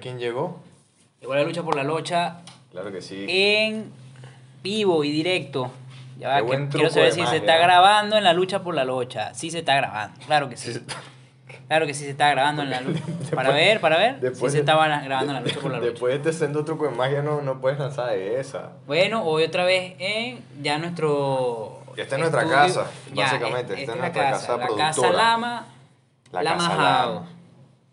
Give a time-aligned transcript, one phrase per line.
[0.00, 0.58] quién llegó?
[1.20, 2.38] Llegó la lucha por la locha
[2.72, 3.26] Claro que sí.
[3.28, 3.92] en
[4.62, 5.70] vivo y directo.
[6.18, 9.32] Ya que quiero saber de si se está grabando en la lucha por la locha.
[9.34, 10.72] Sí se está grabando, claro que sí.
[10.74, 10.80] Sí,
[11.66, 13.00] Claro que sí se está grabando en la lucha.
[13.06, 14.20] Después- Para ver, para ver.
[14.20, 15.90] después sí se de- estaba grabando en la lucha por la lucha.
[15.92, 18.72] Después de este sendo truco de magia no, no puedes lanzar esa.
[18.86, 21.80] Bueno, hoy otra vez en ya nuestro.
[21.96, 22.58] Ya está en nuestra estudio.
[22.62, 25.12] casa, Ya, básicamente, es- está en es nuestra la casa La casa.
[25.12, 25.66] Lama.
[26.32, 27.14] La Lama casa House.
[27.14, 27.28] Lama.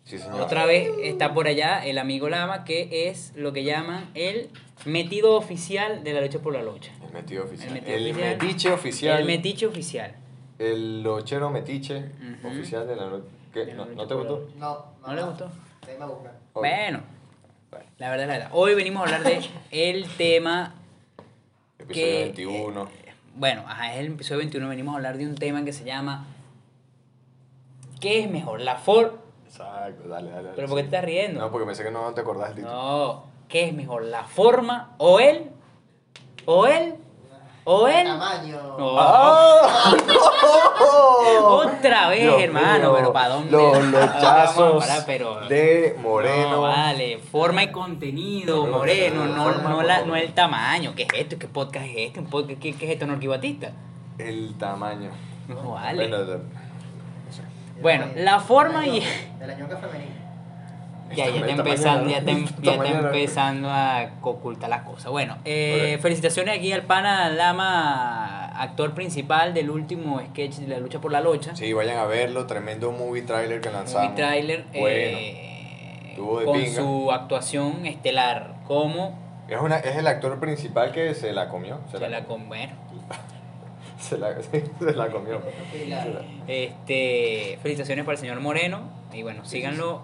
[0.08, 0.40] Sí, señor.
[0.40, 4.50] Otra vez está por allá el amigo Lama, que es lo que llaman el
[4.86, 6.92] metido oficial de la lucha por la lucha.
[7.06, 7.78] El metido oficial.
[7.78, 8.38] El El, metido oficial.
[8.40, 9.20] metiche oficial.
[9.20, 10.16] El metiche oficial.
[10.60, 12.06] El lochero metiche
[12.44, 13.26] oficial de la noche.
[13.54, 13.60] ¿Qué?
[13.66, 14.50] De la ¿No, lucha ¿No te gustó?
[14.56, 15.46] No, ¿No le gustó?
[15.46, 15.52] Ok.
[16.62, 17.04] Bueno,
[17.72, 18.50] Bueno, la verdad, la verdad.
[18.54, 20.74] Hoy venimos a hablar de el tema
[21.80, 22.88] episodio que- 21.
[23.36, 24.70] Bueno, ajá, es el episodio 21.
[24.70, 26.26] Venimos a hablar de un tema que se llama
[28.00, 28.62] ¿Qué es mejor?
[28.62, 29.27] ¿La for...
[29.48, 30.50] Exacto, dale, dale.
[30.56, 31.40] ¿Pero por qué te estás riendo?
[31.40, 32.74] No, porque pensé que no te acordás del título.
[32.74, 34.04] No, ¿qué es mejor?
[34.04, 35.50] ¿La forma o él?
[36.46, 36.96] ¿O él?
[37.64, 38.08] ¿O él?
[38.08, 38.78] Tamaño.
[38.78, 38.96] No.
[39.00, 39.94] ¡Ah!
[41.44, 43.52] Otra vez, Dios hermano, mío, pero ¿para dónde?
[43.52, 45.04] Los ¿A dónde vamos a lochazos?
[45.06, 46.50] Pero- de Moreno.
[46.50, 50.94] No, vale, forma y contenido, No, no, moreno, no, no, la, no el tamaño.
[50.96, 51.38] ¿Qué es esto?
[51.38, 52.20] ¿Qué podcast es este?
[52.20, 52.60] ¿Un podcast?
[52.62, 53.72] ¿Qué, qué es esto, Norqui Batista?
[54.18, 55.12] El tamaño.
[55.48, 56.08] No, vale.
[56.08, 56.40] Bueno,
[57.82, 59.00] Bueno, la forma y...
[59.40, 60.16] De la ñoca femenina.
[61.16, 63.08] Ya, ya tamaño empezando, ya está, el ya no.
[63.08, 65.10] empezando a ocultar las cosas.
[65.10, 71.00] Bueno, eh, felicitaciones aquí al pana Lama, actor principal del último sketch de la lucha
[71.00, 71.56] por la locha.
[71.56, 72.46] Sí, vayan a verlo.
[72.46, 74.10] Tremendo movie trailer que lanzamos.
[74.10, 74.86] Movie trailer Bueno.
[74.86, 76.76] eh, de con pinga.
[76.82, 81.80] su actuación estelar como Es, una, es el actor principal que se la comió.
[81.90, 82.74] Se, se la con bueno
[84.10, 85.42] Se la, se la comió.
[86.48, 88.82] Este felicitaciones para el señor Moreno
[89.14, 90.02] y bueno síganlo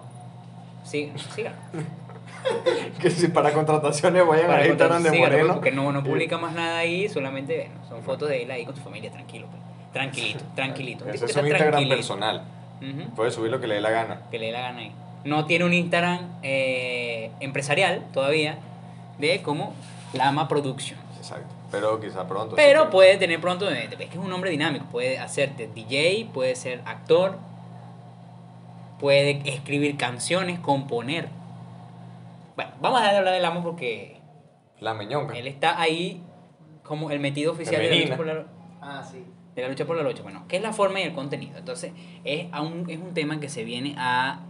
[0.84, 1.58] sí, síganlo
[3.00, 5.54] Que si para contrataciones vayan Para al Instagram de síganlo, Moreno.
[5.54, 8.76] porque no, no publica más nada ahí solamente bueno, son fotos de él ahí con
[8.76, 9.62] su familia tranquilo pues.
[9.92, 12.42] tranquilito tranquilito Ese es un Instagram personal.
[12.82, 14.20] Ujú, Puede subir lo que le dé la gana.
[14.30, 14.92] que le dé la gana ahí
[15.24, 18.58] no tiene un Instagram eh, empresarial todavía
[19.18, 19.72] de como
[20.12, 21.46] Lama Production Exacto.
[21.74, 22.56] Pero quizá pronto.
[22.56, 26.28] Pero sí puede tener pronto, eh, es que es un hombre dinámico, puede hacerte DJ,
[26.32, 27.36] puede ser actor,
[28.98, 31.28] puede escribir canciones, componer.
[32.56, 34.18] Bueno, vamos a dejar de hablar del amo porque
[34.80, 35.36] La meñonga.
[35.36, 36.22] él está ahí
[36.84, 38.44] como el metido oficial de la, lucha por la,
[38.80, 39.24] Ah, sí.
[39.56, 40.22] de la lucha por la lucha.
[40.22, 41.58] Bueno, ¿qué es la forma y el contenido?
[41.58, 41.92] Entonces,
[42.24, 44.40] es, a un, es un tema que se viene a...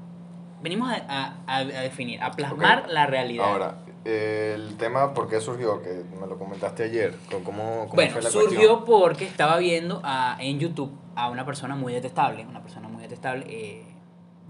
[0.60, 1.04] Venimos a,
[1.46, 3.46] a- a- definir, a plasmar la realidad.
[3.46, 3.74] Ahora,
[4.04, 5.80] el tema, ¿por qué surgió?
[5.82, 7.14] Que me lo comentaste ayer.
[7.30, 8.48] con ¿Cómo, cómo Bueno, fue la surgió
[8.80, 8.84] cuestión?
[8.84, 13.46] porque estaba viendo a, en YouTube a una persona muy detestable, una persona muy detestable.
[13.48, 13.84] eh,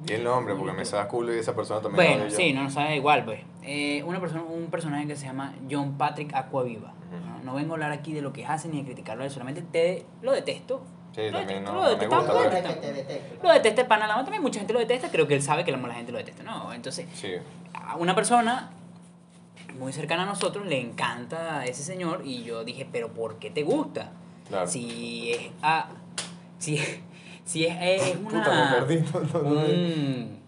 [0.08, 2.18] Y el nombre, porque me sabes culo y esa persona también.
[2.18, 3.40] bueno, sí, no nos sabe igual, pues.
[3.62, 6.92] Eh, una persona, un personaje que se llama John Patrick Aquaviva.
[7.12, 7.38] Ujú.
[7.38, 7.44] ¿no?
[7.44, 10.32] No vengo a hablar aquí de lo que hace ni de criticarlo, solamente te, lo
[10.32, 10.82] detesto.
[11.14, 12.16] Sí, Lo también detesto, no, lo no me gusta.
[12.16, 12.74] lo No pero- es detestamos.
[12.80, 13.46] que te detesto.
[13.46, 15.78] Lo detesta el pana también mucha gente lo detesta, creo que él sabe que la,
[15.78, 16.72] la gente lo detesta, ¿no?
[16.72, 17.34] Entonces, Sí.
[17.72, 18.70] a una persona
[19.78, 23.50] muy cercana a nosotros le encanta a ese señor y yo dije, pero ¿por qué
[23.50, 24.12] te gusta?
[24.48, 24.66] Claro.
[24.66, 25.88] Si es, ah,
[26.58, 26.78] si,
[27.44, 28.44] si es, es una...
[28.44, 29.04] Puta, me perdí.
[29.12, 29.60] No, no, no.
[29.60, 30.38] un-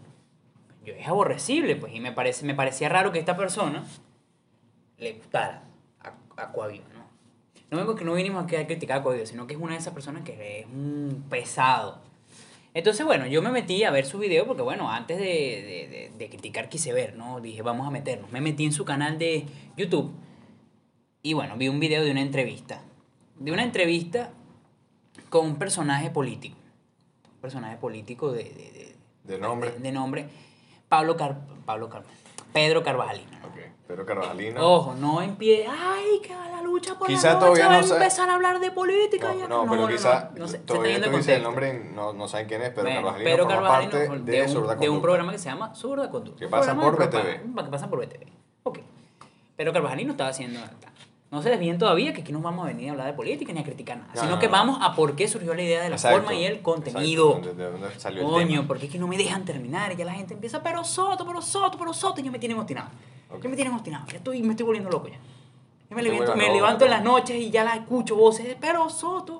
[0.85, 3.85] yo, es aborrecible, pues, y me, parece, me parecía raro que esta persona
[4.99, 5.63] le gustara
[6.01, 7.07] a Aquaviva, ¿no?
[7.71, 9.79] No vengo que no vinimos aquí a criticar a Aquaviva, sino que es una de
[9.81, 12.01] esas personas que es un pesado.
[12.77, 16.13] Entonces, bueno, yo me metí a ver su video porque, bueno, antes de, de- de-
[16.19, 17.41] de criticar quise ver, ¿no?
[17.41, 18.31] Dije, vamos a meternos.
[18.33, 19.47] Me metí en su canal de
[19.79, 20.13] YouTube
[21.23, 22.83] y, bueno, vi un video de una entrevista.
[23.39, 24.31] De una entrevista
[25.31, 26.57] con un personaje político.
[27.37, 28.45] Un personaje político de...
[28.45, 29.71] de, de- De nombre.
[29.71, 30.27] de, de nombre.
[30.91, 31.47] Pablo Car...
[31.65, 32.03] Pablo Car...
[32.57, 33.31] Pedro Carvajalino.
[33.41, 33.49] ¿no?
[33.49, 33.55] Ok.
[33.87, 34.67] Pero Carvajalino.
[34.67, 35.69] Ojo, no empiece...
[35.69, 37.77] ¡Ay, que la lucha por Quizá la todavía lucha!
[37.77, 39.33] va no a empezar a hablar de política.
[39.33, 41.43] No, ya no, pero quizá no, no sé, se está todavía tú el dices el
[41.43, 41.71] contexto.
[41.71, 45.01] nombre, no, no saben quién es, pero Bueno, Carvajalino Pedro parte de, de, un, de
[45.01, 46.41] programa que se llama Zurda Conducta.
[46.41, 47.65] Que pasa por BTV.
[47.65, 48.27] Que pasa por BTV.
[48.65, 48.79] Ok.
[49.57, 50.61] Pero Carvajalino estaba haciendo...
[51.31, 53.59] No se desvíen todavía que aquí no vamos a venir a hablar de política ni
[53.61, 55.89] a criticar nada, No, sino no, que vamos a por qué surgió la idea de
[55.91, 57.39] la Exacto, forma y el contenido.
[57.39, 58.69] exacto, ¿De, de dónde salió el Coño, tema?
[58.69, 61.43] porque es que no me dejan terminar y ya la gente empieza, pero Soto, pero
[61.43, 62.89] Soto, pero Soto, y ya me tienen obstinado.
[63.31, 63.43] Ok.
[63.43, 65.19] Ya me tienen obstinado, ya estoy, me estoy volviendo loco ya.
[65.91, 69.39] Ya me, levanto, me levanto en las noches y ya la escucho voces, pero Soto.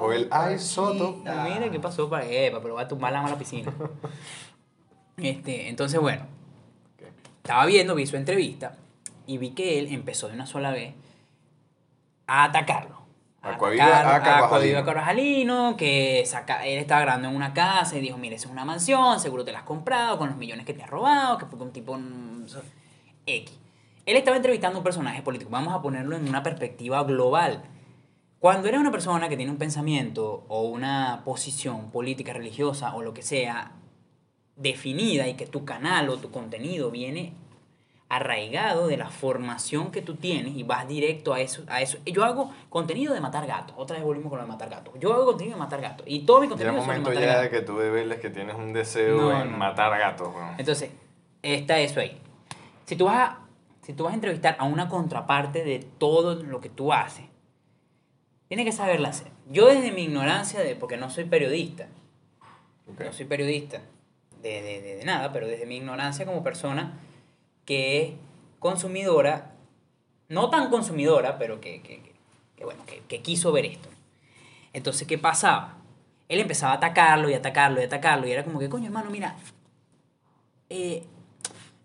[0.00, 1.22] O el Ay Soto.
[1.26, 3.72] Ah, Mira qué pasó para Epa, pero va a tumbar la mala piscina.
[5.18, 6.24] Este, entonces, bueno,
[7.42, 8.76] estaba viendo, vi su entrevista
[9.26, 10.94] y vi que él empezó de una sola vez
[12.26, 12.96] a atacarlo.
[13.42, 14.16] A atacar a
[14.80, 15.76] a Carvajalino.
[15.76, 19.20] Que saca, él estaba grabando en una casa y dijo, mire, esa es una mansión,
[19.20, 21.72] seguro te la has comprado con los millones que te has robado, que porque un
[21.72, 22.62] tipo mm, eso-
[23.26, 23.58] X.
[24.04, 25.50] Él estaba entrevistando a un personaje político.
[25.50, 27.62] Vamos a ponerlo en una perspectiva global.
[28.38, 33.12] Cuando eres una persona que tiene un pensamiento o una posición política, religiosa o lo
[33.14, 33.72] que sea
[34.56, 37.32] definida y que tu canal o tu contenido viene
[38.08, 41.98] arraigado de la formación que tú tienes y vas directo a eso, a eso.
[42.06, 43.74] Yo hago contenido de matar gatos.
[43.78, 44.94] Otra vez volvimos con lo de matar gatos.
[45.00, 46.06] Yo hago contenido de matar gatos.
[46.08, 47.42] Y todo mi contenido es momento matar ya gatos.
[47.42, 49.56] de que tú debeles que tienes un deseo No, en no.
[49.58, 50.54] matar gatos, weón.
[50.56, 50.90] Entonces,
[51.42, 52.16] está eso ahí.
[52.84, 53.38] Si tú vas a,
[53.82, 57.24] si tú vas a entrevistar a una contraparte de todo lo que tú haces,
[58.48, 59.32] tienes que saberla hacer.
[59.50, 61.88] Yo desde mi ignorancia, de, porque no soy periodista,
[62.88, 63.00] Ok.
[63.04, 63.80] no soy periodista
[64.42, 67.00] de, de- de- de nada, pero desde mi ignorancia como persona
[67.66, 68.14] que es
[68.58, 69.52] consumidora,
[70.28, 72.00] no tan consumidora, pero que, que-
[72.56, 73.88] que- bueno, que, quiso ver esto.
[74.72, 75.76] Entonces, ¿qué pasaba?
[76.28, 79.36] Él empezaba a atacarlo y atacarlo y atacarlo y era como que, coño, hermano, mira,
[80.70, 81.04] eh,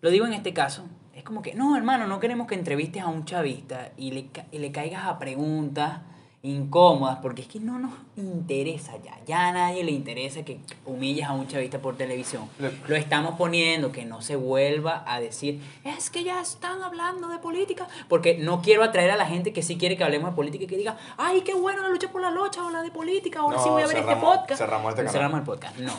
[0.01, 3.07] lo digo en este caso, es como que, no, hermano, no queremos que entrevistes a
[3.07, 5.99] un chavista y le, y le caigas a preguntas
[6.43, 11.25] incómodas, porque es que no nos interesa ya, ya a nadie le interesa que humilles
[11.27, 12.49] a un chavista por televisión.
[12.57, 17.27] Le- Lo estamos poniendo, que no se vuelva a decir, es que ya están hablando
[17.27, 20.35] de política, porque no quiero atraer a la gente que sí quiere que hablemos de
[20.35, 22.89] política y que diga, ay, qué bueno la lucha por la lucha o la de
[22.89, 24.57] política, ahora sí voy a ver este podcast.
[24.59, 25.09] cerramos este.
[25.09, 25.93] Cerramos el podcast, no.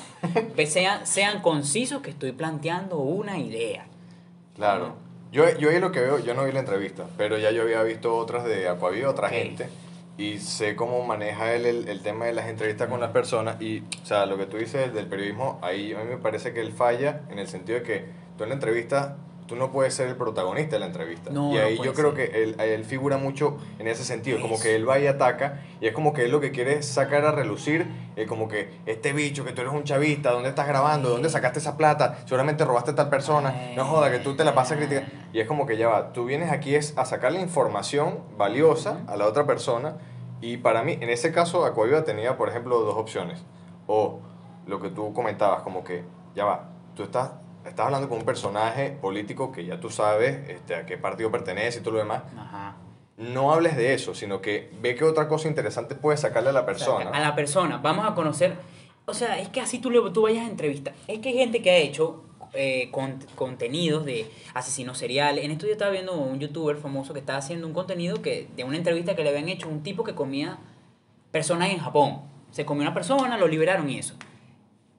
[0.57, 3.87] Ve, sean, sean concisos que estoy planteando una idea.
[4.57, 4.95] Claro.
[5.31, 7.83] Yo, yo ahí lo que veo, yo no vi la entrevista, pero ya yo había
[7.85, 9.69] visto otras de Aquavio, otra gente,
[10.23, 13.81] y sé cómo maneja él el, el tema de las entrevistas con las personas, y,
[13.81, 16.73] o sea, lo que tú dices del periodismo, ahí a mí me parece que él
[16.73, 18.05] falla en el sentido de que
[18.39, 19.17] tú en la entrevista,
[19.47, 21.31] tú no puedes ser el protagonista de la entrevista.
[21.31, 22.31] No, y no ahí puede yo creo ser.
[22.31, 25.89] que él, él figura mucho en ese sentido, como que él va y ataca, y
[25.89, 27.87] es como que él lo que quiere es sacar a relucir,
[28.17, 31.11] eh, como que este bicho, que tú eres un chavista, ¿dónde estás grabando?
[31.11, 32.19] ¿Dónde sacaste esa plata?
[32.25, 35.11] Seguramente robaste a tal persona, no joda, que tú te la pasas criticando.
[35.33, 39.17] Y es como que ya va, tú vienes aquí es a sacarle información valiosa a
[39.17, 39.97] la otra persona,
[40.43, 43.43] y para mí, en ese caso, Acuaviva tenía, por ejemplo, dos opciones.
[43.87, 44.19] O
[44.67, 46.05] lo que tú comentabas, como que,
[46.35, 47.31] ya va, tú estás,
[47.65, 51.79] estás hablando con un personaje político que ya tú sabes este, a qué partido pertenece
[51.79, 52.75] y todo lo demás, Ajá.
[53.17, 56.67] no hables de eso, sino que ve que otra cosa interesante puedes sacarle a la
[56.67, 57.11] persona.
[57.11, 58.57] a la persona, vamos a conocer.
[59.05, 60.95] O sea, es que así tú, le, tú vayas a entrevistar.
[61.07, 65.45] Es que hay gente que ha hecho eh, con- contenidos de asesinos seriales.
[65.45, 68.65] En esto yo estaba viendo un youtuber famoso que estaba haciendo un contenido que de
[68.65, 70.59] una entrevista que le habían hecho a un tipo que comía
[71.31, 72.23] personas en Japón.
[72.51, 74.15] Se comió una persona, lo liberaron y eso.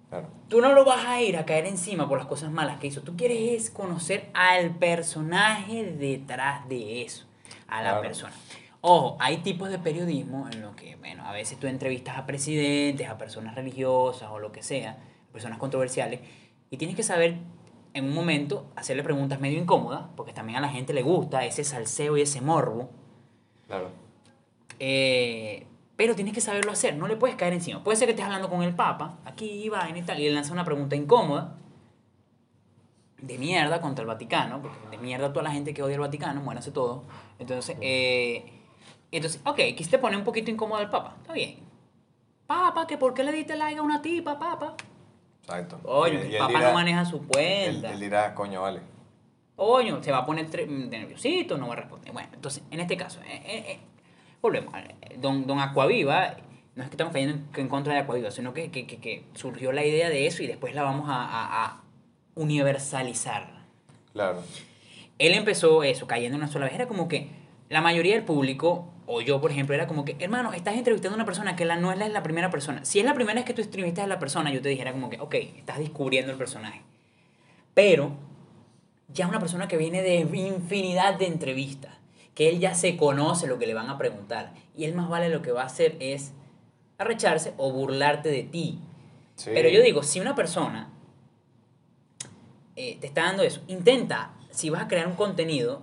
[0.09, 0.27] Claro.
[0.47, 3.01] Tú no lo vas a ir a caer encima por las cosas malas que hizo.
[3.01, 7.25] Tú quieres es conocer al personaje detrás de eso.
[7.67, 8.01] A la Claro.
[8.01, 8.33] persona.
[8.81, 13.07] Ojo, hay tipos de periodismo en los que, bueno, a veces tú entrevistas a presidentes,
[13.09, 14.97] a personas religiosas o lo que sea,
[15.31, 16.19] personas controversiales,
[16.73, 17.37] y tienes que saber
[17.93, 21.63] en un momento hacerle preguntas medio incómodas, porque también a la gente le gusta ese
[21.63, 22.89] salseo y ese morbo.
[23.67, 23.91] Claro.
[24.79, 27.83] Eh, pero tienes que saberlo hacer, no le puedes caer encima.
[27.83, 30.51] Puede ser que estés hablando con el Papa, aquí va y tal, y le lanza
[30.51, 31.57] una pregunta incómoda,
[33.21, 36.41] de mierda contra el Vaticano, porque de mierda toda la gente que odia el Vaticano,
[36.41, 37.03] muérase todo.
[37.37, 38.51] Entonces, eh,
[39.11, 41.59] entonces, ok, quisiste poner un poquito incómodo al Papa, está bien.
[42.47, 44.75] Papa, que por qué le diste like a una tipa, Papa.
[45.43, 45.79] Exacto.
[46.05, 47.91] El él Papa dirá- no maneja su cuenta.
[47.91, 48.79] él dirá, coño, vale.
[49.55, 52.11] Coño, se va a poner de nerviosito, no va a responder.
[52.11, 53.79] Bueno, entonces, en este caso, eh, eh, eh,
[54.41, 54.73] volvemos.
[55.19, 56.35] Don, don Aquaviva,
[56.75, 59.25] no es que estamos cayendo en, en contra de Aquaviva, sino que, que, que- que
[59.35, 61.81] surgió la idea de eso y después la vamos a, a- a
[62.35, 63.47] universalizar.
[64.13, 64.41] Claro.
[65.19, 66.73] Él empezó eso, cayendo una sola vez.
[66.75, 67.29] Era como que
[67.69, 71.17] la mayoría del público, o yo por ejemplo, era como que, hermano, estás entrevistando a
[71.17, 72.85] una persona que la, no es la, la primera persona.
[72.85, 75.09] Si es la primera vez que tú entrevistas a la persona, yo te dijera como
[75.09, 76.81] que, ok, estás descubriendo el personaje.
[77.73, 78.15] Pero
[79.09, 81.93] ya una persona que viene de infinidad de entrevistas,
[82.33, 85.29] que él ya se conoce lo que le van a preguntar, y él más vale
[85.29, 86.33] lo que va a hacer es
[86.97, 88.79] arrecharse o burlarte de ti.
[89.35, 89.51] Sí.
[89.53, 90.91] Pero yo digo, si una persona
[92.75, 95.81] eh, te está dando eso, intenta, si vas a crear un contenido,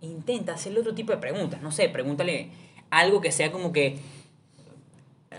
[0.00, 1.60] intenta hacerle otro tipo de preguntas.
[1.62, 2.50] No sé, pregúntale
[2.90, 3.98] algo que sea como que...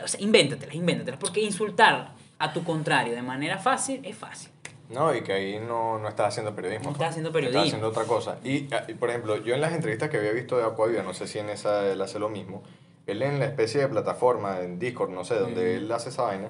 [0.03, 1.19] O sea, invéntatelas, invéntatelas.
[1.19, 4.49] Porque insultar a tu contrario de manera fácil es fácil.
[4.89, 6.85] No, y que ahí no, no estás haciendo periodismo.
[6.85, 7.65] No estás haciendo Estás periodismo.
[7.67, 8.37] haciendo otra cosa.
[8.43, 11.13] Y, ah, y, por ejemplo, yo en las entrevistas que había visto de Aquavia, no
[11.13, 12.63] sé si en esa él hace lo mismo,
[13.05, 15.77] él en la especie de plataforma, en Discord, no sé, donde Mm.
[15.83, 16.49] él hace esa vaina,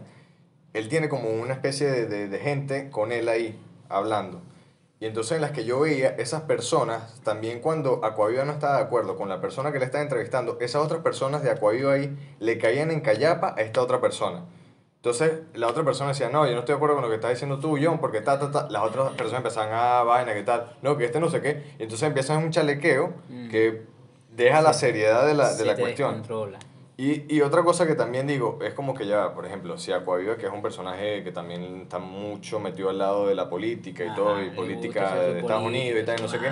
[0.74, 3.58] él tiene como una especie de, de- de gente con él ahí,
[3.90, 4.42] hablando.
[5.00, 8.84] Y entonces en las que yo veía, esas personas, también cuando Aquaviva no estaba de
[8.84, 12.58] acuerdo con la persona que le estaba entrevistando, esas otras personas de Aquaviva ahí le
[12.58, 14.46] caían en callapa a esta otra persona.
[14.96, 17.30] Entonces la otra persona decía, no, yo no estoy de acuerdo con lo que estás
[17.30, 18.68] diciendo tú, John, porque ta, ta, ta.
[18.72, 20.76] Las otras personas empezaban, ah, vaina, ¿qué tal?
[20.82, 21.76] No, que este no sé qué.
[21.78, 23.50] Y entonces empiezan un chalequeo Mm.
[23.50, 23.84] que
[24.32, 26.10] deja la seriedad de la, de la te cuestión.
[26.14, 26.58] descontrola.
[27.00, 30.36] Y, y otra cosa que también digo, es como que ya, por ejemplo, si Aquaviva,
[30.36, 34.08] que es un personaje que también está mucho metido al lado de la política y
[34.08, 36.52] Ajá, todo, y política de Estados Unidos y tal, y no sé qué.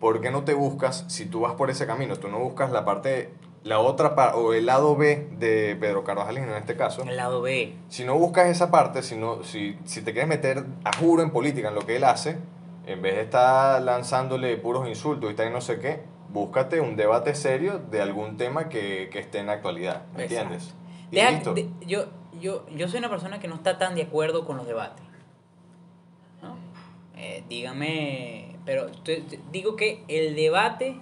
[0.00, 2.84] ¿por qué no te buscas, si tú vas por ese camino, tú no buscas la
[2.84, 3.30] parte,
[3.62, 7.02] la otra parte, o el lado B de Pedro Carvajal en este caso?
[7.04, 7.72] El lado B.
[7.88, 11.30] Si no buscas esa parte, si, no- si, si te quieres meter a juro en
[11.30, 12.36] política, en lo que él hace,
[12.84, 16.00] en vez de estar lanzándole puros insultos y tal y no sé qué,
[16.30, 20.54] búscate un debate serio de algún tema que, que esté en la actualidad, ¿me Exacto.
[20.54, 20.74] entiendes?
[21.10, 21.54] Y Deja- listo.
[21.54, 22.06] de- yo,
[22.40, 25.04] yo, yo soy una persona que no está tan de acuerdo con los debates.
[26.42, 26.56] ¿no?
[27.16, 31.00] Eh, dígame, pero te- te- digo que el debate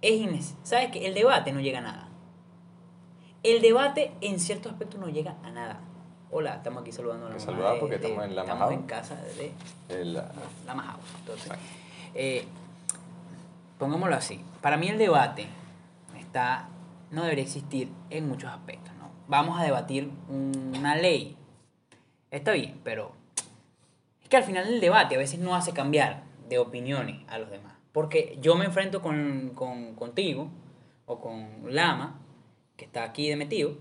[0.00, 0.60] es innecesario.
[0.64, 2.08] ¿Sabes que El debate no llega a nada.
[3.42, 5.80] El debate en cierto aspecto no llega a nada.
[6.30, 8.82] Hola, estamos aquí saludando a la saludar de- porque de- estamos en la estamos en
[8.82, 9.52] casa de
[9.88, 10.30] El- la.
[11.20, 11.52] Entonces,
[12.14, 12.46] eh,
[13.82, 14.40] pongámoslo así.
[14.60, 15.48] Para mí el debate
[16.16, 16.68] está,
[17.10, 18.94] no debería existir en muchos aspectos.
[18.94, 19.10] ¿no?
[19.26, 21.36] Vamos a debatir una ley.
[22.30, 23.10] Está bien, pero
[24.22, 27.50] es que al final el debate a veces no hace cambiar de opiniones a los
[27.50, 27.72] demás.
[27.90, 30.48] Porque yo me enfrento con, con- contigo
[31.06, 32.20] o con Lama,
[32.76, 33.78] que está aquí de metido.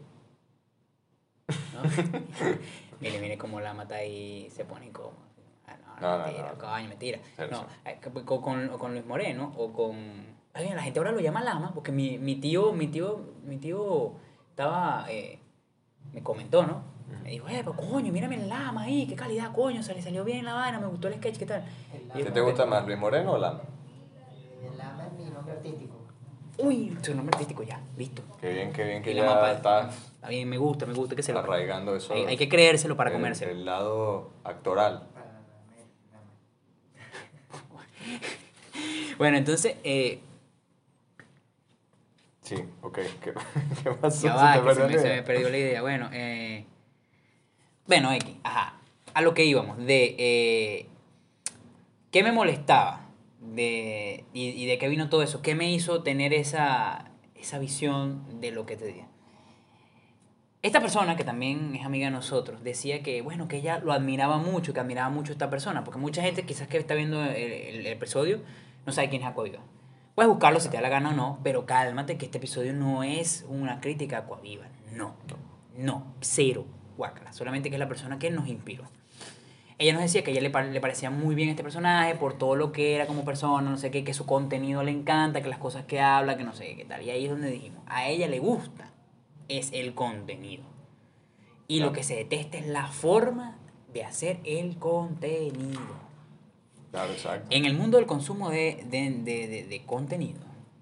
[1.75, 1.83] ¿no?
[2.99, 5.30] mire, mire cómo Lama está ahí, se pone incómodo.
[6.01, 6.57] Ah, no, No, no, no, mentira, no.
[6.57, 7.19] coño, mentira.
[7.51, 9.95] No, eh, con, con, Luis Moreno o con...
[10.53, 14.13] Ay, la gente ahora lo llama Lama porque mi, mi tío, mi tío, mi tío
[14.49, 15.05] estaba...
[15.09, 15.39] eh,
[16.13, 16.83] me comentó, ¿no?
[17.23, 20.23] Me dijo, eh, pero coño, mírame el Lama ahí, qué calidad, coño, se le salió
[20.23, 21.63] bien la vaina, me gustó el sketch, ¿qué tal?
[22.13, 23.61] ¿Qué como te gusta más, Luis Moreno o Lama?
[24.69, 25.95] El Lama es mi nombre artístico.
[26.57, 28.21] Uy, su nombre artístico ya, listo.
[28.39, 30.93] Qué bien, qué bien que Y la mapa- ya estás A mí me gusta, me
[30.93, 31.39] gusta que se lo...
[31.39, 32.13] arraigando eso.
[32.13, 33.51] Hay, hay que creérselo para el- comérselo.
[33.51, 35.07] El lado actoral.
[35.13, 35.31] Para la
[36.11, 36.27] Lama.
[39.21, 40.19] Bueno, entonces, eh,
[42.41, 42.97] Sí, ok.
[43.21, 43.33] ¿Qué,
[43.83, 44.25] qué pasó?
[44.25, 45.81] ya ¿Se va, me, se perdió la idea.
[45.83, 46.65] Bueno, eh,
[47.85, 48.79] bueno, X, ajá.
[49.13, 50.87] A lo que íbamos, de eh,
[52.09, 53.09] qué me molestaba
[53.41, 58.41] de, y, y de qué vino todo eso, qué me hizo tener esa, esa visión
[58.41, 59.05] de lo que te digo.
[60.63, 64.39] Esta persona, que también es amiga de nosotros, decía que, bueno, que ella lo admiraba
[64.39, 67.35] mucho, que admiraba mucho a esta persona, porque mucha gente quizás que está viendo el,
[67.35, 68.41] el- el episodio
[68.85, 69.59] no sabe quién es Aquaviva.
[70.15, 73.03] Puedes buscarlo si te da la gana o no, pero cálmate que este episodio no
[73.03, 75.15] es una crítica a Aquaviva, no,
[75.77, 76.65] no, cero,
[76.97, 78.83] guácala, solamente que es la persona que nos inspiró.
[79.77, 82.37] Ella nos decía que a ella le, pa- le parecía muy bien este personaje por
[82.37, 85.49] todo lo que era como persona, no sé qué, que su contenido le encanta, que
[85.49, 87.01] las cosas que habla, que no sé qué tal.
[87.01, 88.91] Y ahí es donde dijimos, a ella le gusta,
[89.47, 90.65] es el contenido.
[91.67, 93.57] Y lo que se detesta es la forma
[93.91, 95.79] de hacer el contenido.
[96.91, 97.47] Claro, exacto.
[97.49, 100.39] En el mundo del consumo de, de, de- de- de contenido,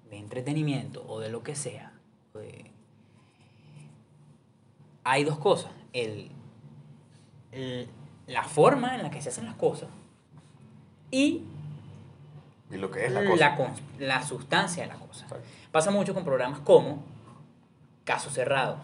[0.10, 1.94] de entretenimiento o de lo que sea,
[2.34, 2.72] de-
[5.04, 5.72] hay dos cosas.
[5.94, 6.32] El,
[7.51, 7.88] el-
[8.28, 9.89] la forma en la que se hacen las cosas
[11.12, 11.44] y
[12.72, 13.75] Y lo que es la cosa.
[13.98, 15.24] la sustancia de la cosa.
[15.25, 15.46] Exacto.
[15.72, 17.04] Pasa mucho con programas como
[18.04, 18.78] Caso Cerrado.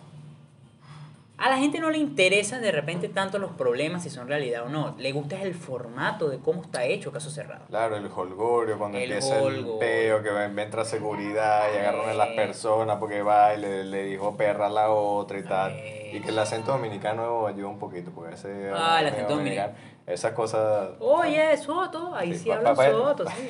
[1.38, 4.70] A la gente no le interesa de repente tanto los problemas si son realidad o
[4.70, 4.96] no.
[4.98, 7.65] Le gusta el formato de cómo está hecho Caso Cerrado.
[7.68, 9.74] Claro, el holgorio, cuando El empieza holgorio.
[9.74, 12.36] el peo, que entra seguridad y agarran a las Eh.
[12.38, 15.74] personas porque va y le, le dijo perra a la otra y tal.
[15.74, 16.12] Eh.
[16.13, 18.72] Y que el acento dominicano ayuda un poquito, porque ese...
[18.74, 19.74] Ah, el acento dominicano.
[20.08, 20.92] Esas cosas...
[21.00, 23.50] Oye, Soto, ahí sí, pa- hablan Soto, sí.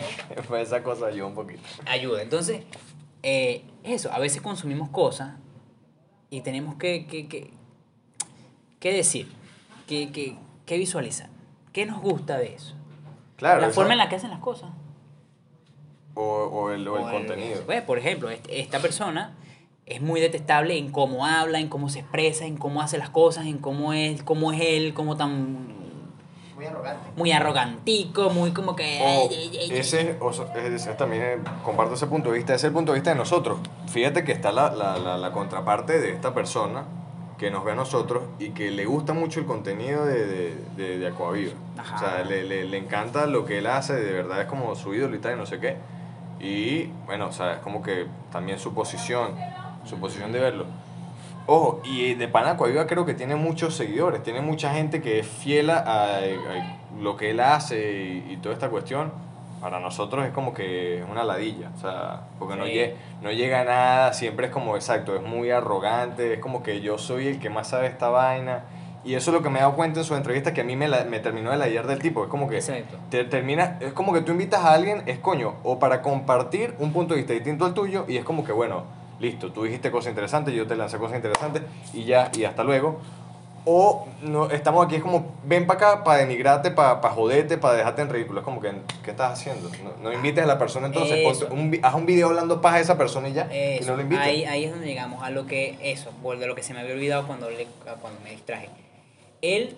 [0.55, 1.61] Esa cosa ayuda un poquito.
[1.85, 2.23] Ayuda.
[2.23, 2.63] Entonces,
[3.21, 5.33] eh, eso, a veces consumimos cosas
[6.31, 7.53] y tenemos que, que, que,
[8.91, 9.31] que decir,
[9.87, 10.37] que, que,
[10.67, 11.27] que visualizar.
[11.73, 12.75] ¿Qué nos gusta de eso?
[13.35, 13.59] Claro.
[13.61, 14.69] la eso- forma en la que hacen las cosas.
[16.13, 17.61] O, o el, o el O contenido.
[17.65, 19.33] pues, por ejemplo, este- esta persona
[19.87, 23.47] es muy detestable en cómo habla, en cómo se expresa, en cómo hace las cosas,
[23.47, 25.67] en cómo es, cómo es él, cómo tan
[26.55, 27.09] Muy arrogante.
[27.17, 29.29] muy arrogantico, muy como que O
[29.73, 32.91] ese, o so- ese también eh, comparto ese punto de vista, ese es el punto
[32.93, 33.57] de vista de nosotros.
[33.87, 36.85] Fíjate que está la, la, la, la contraparte de esta persona
[37.37, 40.97] que nos ve a nosotros y que le gusta mucho el contenido de, de, de,
[40.99, 41.51] de Aquaviva.
[41.95, 44.93] O sea, le, le, le encanta lo que él hace, de verdad es como su
[44.93, 45.75] ídolo y tal, y no sé qué.
[46.39, 49.35] Y bueno, o sea, es como que también su posición,
[49.85, 50.65] su posición de verlo.
[51.47, 55.27] Ojo, y de Pana Aquaviva creo que tiene muchos seguidores, tiene mucha gente que es
[55.27, 56.21] fiel a, a
[56.99, 59.11] lo que él hace y, y toda esta cuestión.
[59.65, 62.73] Para nosotros es como que es una ladilla, o sea, porque no, Sí.
[62.73, 62.93] lle-
[63.23, 66.99] no llega a nada, siempre es como, exacto, es muy arrogante, es como que yo
[66.99, 68.65] soy el que más sabe esta vaina.
[69.03, 70.75] Y eso es lo que me he dado cuenta en su entrevista, que a mí
[70.75, 72.21] me, la- me terminó de ladillar del tipo.
[72.23, 72.97] Es como que Exacto.
[73.09, 76.93] te termina, es como que tú invitas a alguien, es coño, o para compartir un
[76.93, 78.83] punto de vista distinto al tuyo, y es como que, bueno,
[79.19, 82.99] listo, tú dijiste cosas interesantes, yo te lancé cosas interesantes, y ya, y hasta luego.
[83.67, 87.73] O no, estamos aquí, es como, ven para acá para denigrarte, para pa joderte, para
[87.73, 88.41] dejarte en ridículo.
[88.41, 88.71] Es como que,
[89.03, 89.71] ¿qué estás haciendo?
[89.83, 92.79] No, no invites a la persona entonces, ponte un, haz un video hablando paja a
[92.81, 94.23] esa persona y ya, y Eso, no lo invites.
[94.23, 96.93] ahí, ahí es donde llegamos a lo que, eso, de lo que se me había
[96.93, 97.65] olvidado cuando, le,
[98.01, 98.69] cuando me distraje.
[99.41, 99.75] El,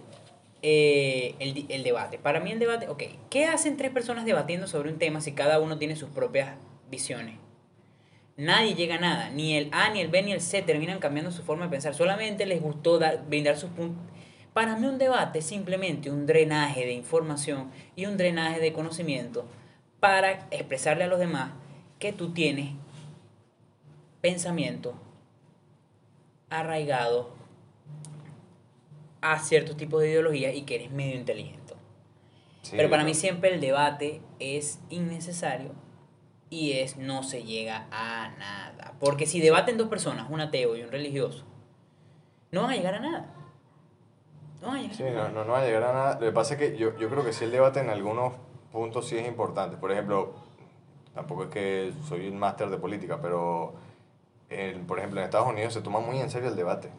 [0.64, 2.18] eh, el, el debate.
[2.18, 5.60] Para mí el debate, ok, ¿qué hacen tres personas debatiendo sobre un tema si cada
[5.62, 6.56] uno tiene sus propias
[6.90, 7.36] visiones?
[8.38, 11.32] Nadie llega a nada, ni el A, ni el B, ni el C terminan cambiando
[11.32, 14.04] su forma de pensar, solamente les gustó dar, brindar sus puntos.
[14.54, 19.46] Para mí un debate es simplemente un drenaje de información y un drenaje de conocimiento
[20.00, 21.52] para expresarle a los demás
[21.98, 22.74] que tú tienes
[24.22, 24.94] pensamiento
[26.52, 27.36] arraigado
[29.22, 31.74] a ciertos tipos de ideología y que eres medio inteligente.
[32.62, 35.87] Sí, Pero para mí siempre el debate es innecesario
[36.50, 38.94] y es no se llega a nada.
[39.00, 41.44] Porque si debaten dos personas, un ateo y un religioso,
[42.52, 43.34] no van a llegar a nada.
[44.62, 45.30] No van a llegar Sí, a no, nada.
[45.30, 46.14] no, no va a llegar a nada.
[46.16, 48.34] Lo que pasa es que yo, yo creo que sí el debate en algunos
[48.72, 49.78] puntos sí es importante.
[49.78, 50.34] Por ejemplo,
[51.14, 53.74] tampoco es que soy un máster de política, pero
[54.50, 56.90] en- por ejemplo en Estados Unidos se toma muy en serio el debate.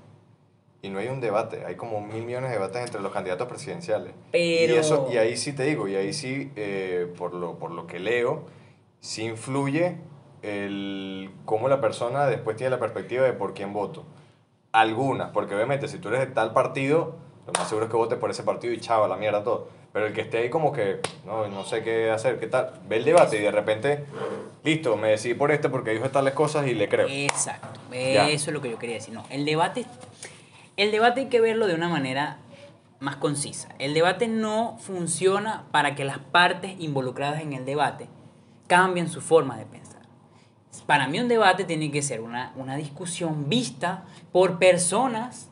[0.83, 4.13] Y no hay un debate, hay como mil millones de debates entre los candidatos presidenciales.
[4.31, 7.73] Pero- Y, eso, y ahí sí te digo, y ahí sí, eh, por, lo, por
[7.73, 8.45] lo que leo,
[9.01, 9.99] sí influye
[10.43, 14.05] el cómo la persona después tiene la perspectiva de por quién voto.
[14.73, 18.19] Algunas, porque obviamente si tú eres de tal partido, lo más seguro es que votes
[18.19, 19.69] por ese partido y chava, la mierda, todo.
[19.93, 22.99] Pero el que esté ahí como que, no, no sé qué hacer, qué tal, ve
[22.99, 24.05] el debate y de repente,
[24.63, 27.09] listo, me decidí por este porque dijo tales cosas y le creo.
[27.09, 27.81] Exacto.
[27.91, 28.29] Ya.
[28.29, 29.15] Eso es lo que yo quería decir.
[29.15, 29.87] No, el debate,
[30.77, 32.39] el debate hay que verlo de una manera
[33.01, 33.71] más concisa.
[33.79, 38.09] El debate no funciona para que las partes involucradas en el debate
[38.69, 40.03] cambien su forma de pensar.
[40.87, 45.51] Para mí un debate tiene que ser una, una discusión vista por personas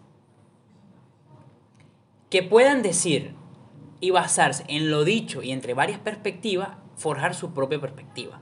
[2.31, 3.35] que puedan decir
[4.01, 8.41] y basarse en lo dicho y entre varias perspectivas, forjar su propia perspectiva.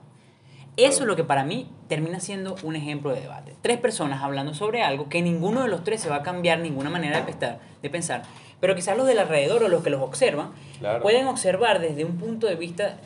[0.76, 3.54] Eso es lo que para mí termina siendo un ejemplo de debate.
[3.62, 6.90] Tres personas hablando sobre algo que ninguno de los tres se va a cambiar ninguna
[6.90, 8.22] manera de pensar, de pensar
[8.64, 11.02] pero quizás los del alrededor o los que los observan Claro.
[11.02, 12.96] pueden observar desde un punto de vista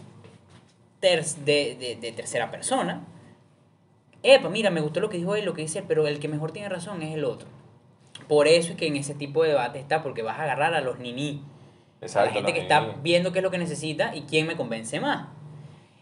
[1.00, 3.04] ter- de, de- de tercera persona.
[4.22, 6.28] Epa, mira, me gustó lo que dijo él, lo que dice él, pero el que
[6.28, 7.48] mejor tiene razón es el otro.
[8.26, 10.80] Por eso es que en ese tipo de debate está, porque vas a agarrar a
[10.80, 14.22] los niní, a la Exacto, gente que está viendo qué es lo que necesita y
[14.22, 15.28] quién me convence más.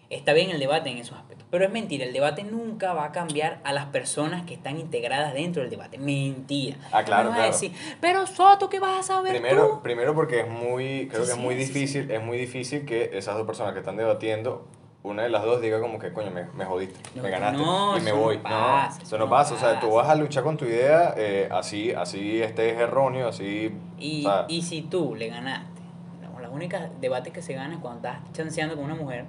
[0.08, 3.12] Está bien el debate en esos aspectos, pero es mentira, el debate nunca va a
[3.12, 5.98] cambiar a las personas que están integradas dentro del debate.
[5.98, 6.76] Mentira.
[6.92, 7.52] Ah, claro, vas a claro.
[7.52, 9.82] decir, pero Soto, ¿qué vas a saber Primero, tú?
[9.82, 12.86] primero porque es muy, creo Sí, que es sí, muy sí, difícil, es muy difícil
[12.86, 14.66] que esas dos personas que están debatiendo,
[15.06, 17.96] una de las dos diga como que, coño, me, me jodiste, No, me ganaste no,
[17.96, 18.38] y me eso no voy.
[18.38, 19.54] pasa, no, eso eso no pasa.
[19.54, 23.72] O sea, tú vas a luchar con tu idea, eh, así, así estés erróneo, así.
[23.98, 25.80] Y, o sea, y si tú le ganaste,
[26.22, 29.24] no, las únicas debates que se ganan cuando estás chanceando con una mujer,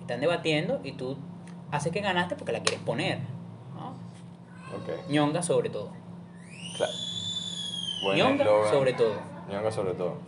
[0.00, 1.16] están debatiendo y tú
[1.70, 3.18] haces que ganaste porque la quieres poner.
[3.74, 3.88] ¿no?
[4.76, 5.90] ok, Ñonga sobre todo.
[6.76, 6.92] claro.
[8.04, 9.14] Buen Ñonga sobre todo.
[9.50, 10.27] Ñonga sobre todo.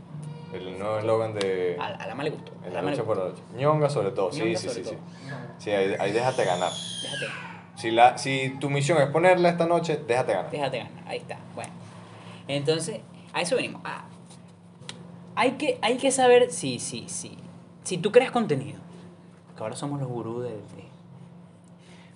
[0.53, 1.77] El nuevo eslogan de.
[1.81, 2.53] A, a la más le gustó.
[2.65, 3.43] En la la lucha por la lucha.
[3.57, 4.97] Ñonga sobre todo, sí, Ñonga sí, sobre sí, sí.
[5.59, 6.71] Sí, ahí, ahí déjate ganar.
[6.73, 7.27] Déjate,
[7.77, 10.51] Si, la, si tu misión es ponerla esta noche, déjate ganar.
[10.51, 11.05] déjate ganar.
[11.07, 11.39] Ahí está.
[11.55, 11.71] Bueno.
[12.49, 13.01] Entonces,
[13.33, 13.81] a eso venimos.
[13.85, 14.05] Ah,
[15.37, 17.39] hay, que, hay que saber si, si, si,
[17.85, 18.81] si tú creas contenido.
[19.57, 20.51] Que ahora somos los gurús de...
[20.51, 20.91] de-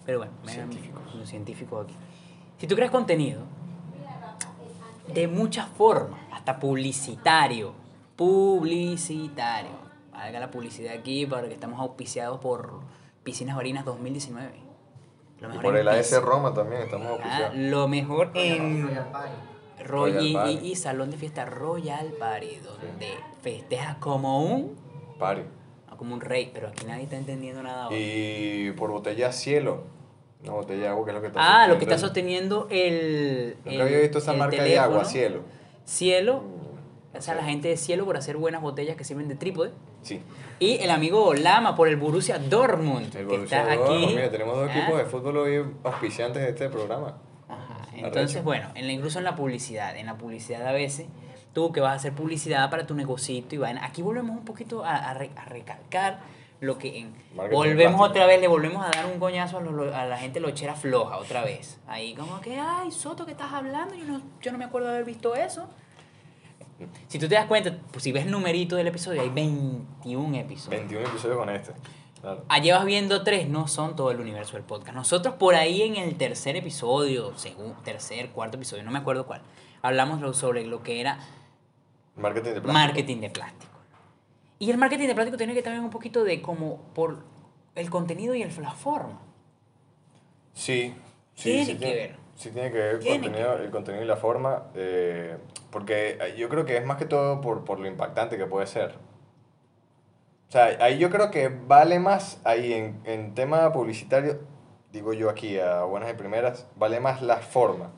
[0.04, 1.00] pero bueno, Científicos.
[1.14, 1.94] los científicos aquí.
[2.58, 3.40] Si tú creas contenido,
[5.14, 7.72] de muchas formas, hasta publicitario.
[8.16, 9.70] Publicitario.
[10.12, 12.80] Haga la publicidad aquí para que estamos auspiciados por
[13.24, 14.50] Piscinas Marinas 2019.
[15.40, 16.22] Lo Y mejor por el AS.
[16.22, 17.56] Roma también estamos Ah, auspiciados.
[17.56, 19.30] lo mejor en Royal Party.
[19.84, 20.58] Roy- Royal y, Party.
[20.62, 23.08] y- y salón de fiesta Royal Party, donde
[23.42, 24.76] festejas como un
[25.18, 25.42] Pari.
[25.90, 27.96] no, como un rey, pero aquí nadie está entendiendo nada ahora.
[27.98, 29.82] Y por botella cielo.
[30.44, 33.56] Una botella de agua que es lo que está Ah, lo que está sosteniendo el.
[33.64, 35.40] Nunca el- había visto esa marca de agua, cielo.
[35.86, 36.42] Cielo,
[37.16, 39.70] O sea, no la gente de Cielo por hacer buenas botellas que sirven de trípode.
[40.02, 40.20] Sí.
[40.58, 44.04] Y el amigo Lama por el Borussia Dortmund, El que Borussia está Dortmund.
[44.04, 44.14] aquí.
[44.16, 47.18] Mira, tenemos dos Ah, equipos de fútbol hoy auspiciantes de este programa.
[47.48, 47.76] Ajá.
[47.96, 51.06] Entonces, bueno, en la, incluso en la publicidad, en la publicidad a veces,
[51.52, 54.84] tú que vas a hacer publicidad para tu negocito y vaina, aquí volvemos un poquito
[54.84, 56.18] a, a re- a recalcar
[56.60, 58.02] lo que en volvemos plástico.
[58.02, 61.18] otra vez, le volvemos a dar un coñazo a, los- a la gente lochera floja
[61.18, 61.78] otra vez.
[61.86, 63.94] Ahí como que, ay, Soto, ¿qué estás hablando?
[63.94, 65.68] Yo no, yo no me acuerdo de haber visto eso.
[67.08, 70.80] Si tú te das cuenta, pues, si ves el numerito del episodio, hay 21 episodios.
[70.80, 71.72] 21 episodios con este.
[72.20, 72.44] Claro.
[72.48, 74.94] Ah, llevas viendo tres, no son todo el universo del podcast.
[74.96, 79.42] Nosotros por ahí en el tercer episodio, segundo, tercer, cuarto episodio, no me acuerdo cuál,
[79.82, 81.18] hablamos sobre lo que era
[82.16, 82.72] Marketing de plástico.
[82.72, 83.72] marketing de plástico.
[84.58, 87.24] Y el marketing de plástico tiene que también un poquito de como por
[87.74, 89.20] el contenido y el, la forma.
[90.54, 90.94] Sí,
[91.34, 92.16] sí, Tiene sí que tiene, ver.
[92.36, 95.36] Sí tiene que ver el Tiene que contenido, el contenido y la forma, eh,
[95.70, 98.94] porque yo creo que es más que todo por, por lo impactante que puede ser.
[100.48, 104.40] O sea, ahí yo creo que vale más, ahí en, en tema publicitario,
[104.92, 107.90] digo yo aquí a buenas y primeras, vale más la forma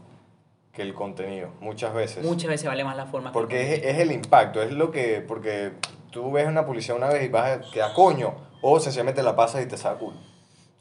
[0.72, 2.24] que el contenido, muchas veces.
[2.24, 4.90] Muchas veces vale más la forma que el Porque es, es el impacto, es lo
[4.90, 5.72] que, porque
[6.10, 9.62] tú ves una publicidad una vez y vas a quedar coño, o sencillamente la pasas
[9.62, 10.18] y te saca culo.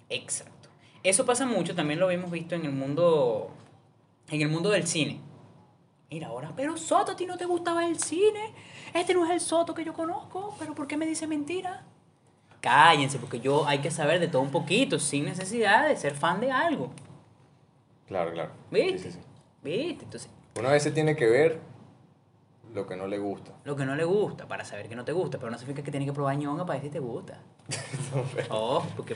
[0.09, 0.54] Exacto.
[1.05, 3.51] Eso pasa mucho, también lo hemos visto en el mundo
[4.29, 5.21] en el mundo del cine.
[6.09, 8.53] Mira ahora, pero Soto, a ti no te gustaba el cine.
[8.93, 11.83] Este no es el Soto que yo conozco, pero ¿por qué me dice mentira?
[12.59, 16.39] Cállense, porque yo hay que saber de todo un poquito, sin necesidad de ser fan
[16.41, 16.89] de algo.
[18.07, 18.51] Claro, claro.
[18.71, 18.97] ¿Viste?
[18.97, 19.19] Sí, sí, sí.
[19.63, 20.05] ¿Viste?
[20.05, 21.59] Entonces, Una vez se tiene que ver
[22.73, 23.51] lo que no le gusta.
[23.63, 25.91] lo que no le gusta, para saber que no te gusta, pero no significa que
[25.91, 27.39] tienes que probar ñonga para decir te gusta.
[28.49, 29.15] Oh, porque,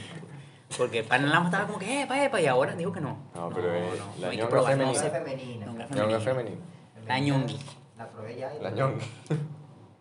[0.77, 3.17] porque Panalama estaba como que, epa, epa, y ahora digo que no.
[3.35, 4.85] No, pero, eh, la hay que ñonga femenina.
[5.03, 5.65] no femenina.
[5.65, 6.57] Ñonga La ñonga femenina.
[7.07, 7.59] La ñongui.
[7.97, 8.55] La probé ya.
[8.55, 9.03] y La ñonga.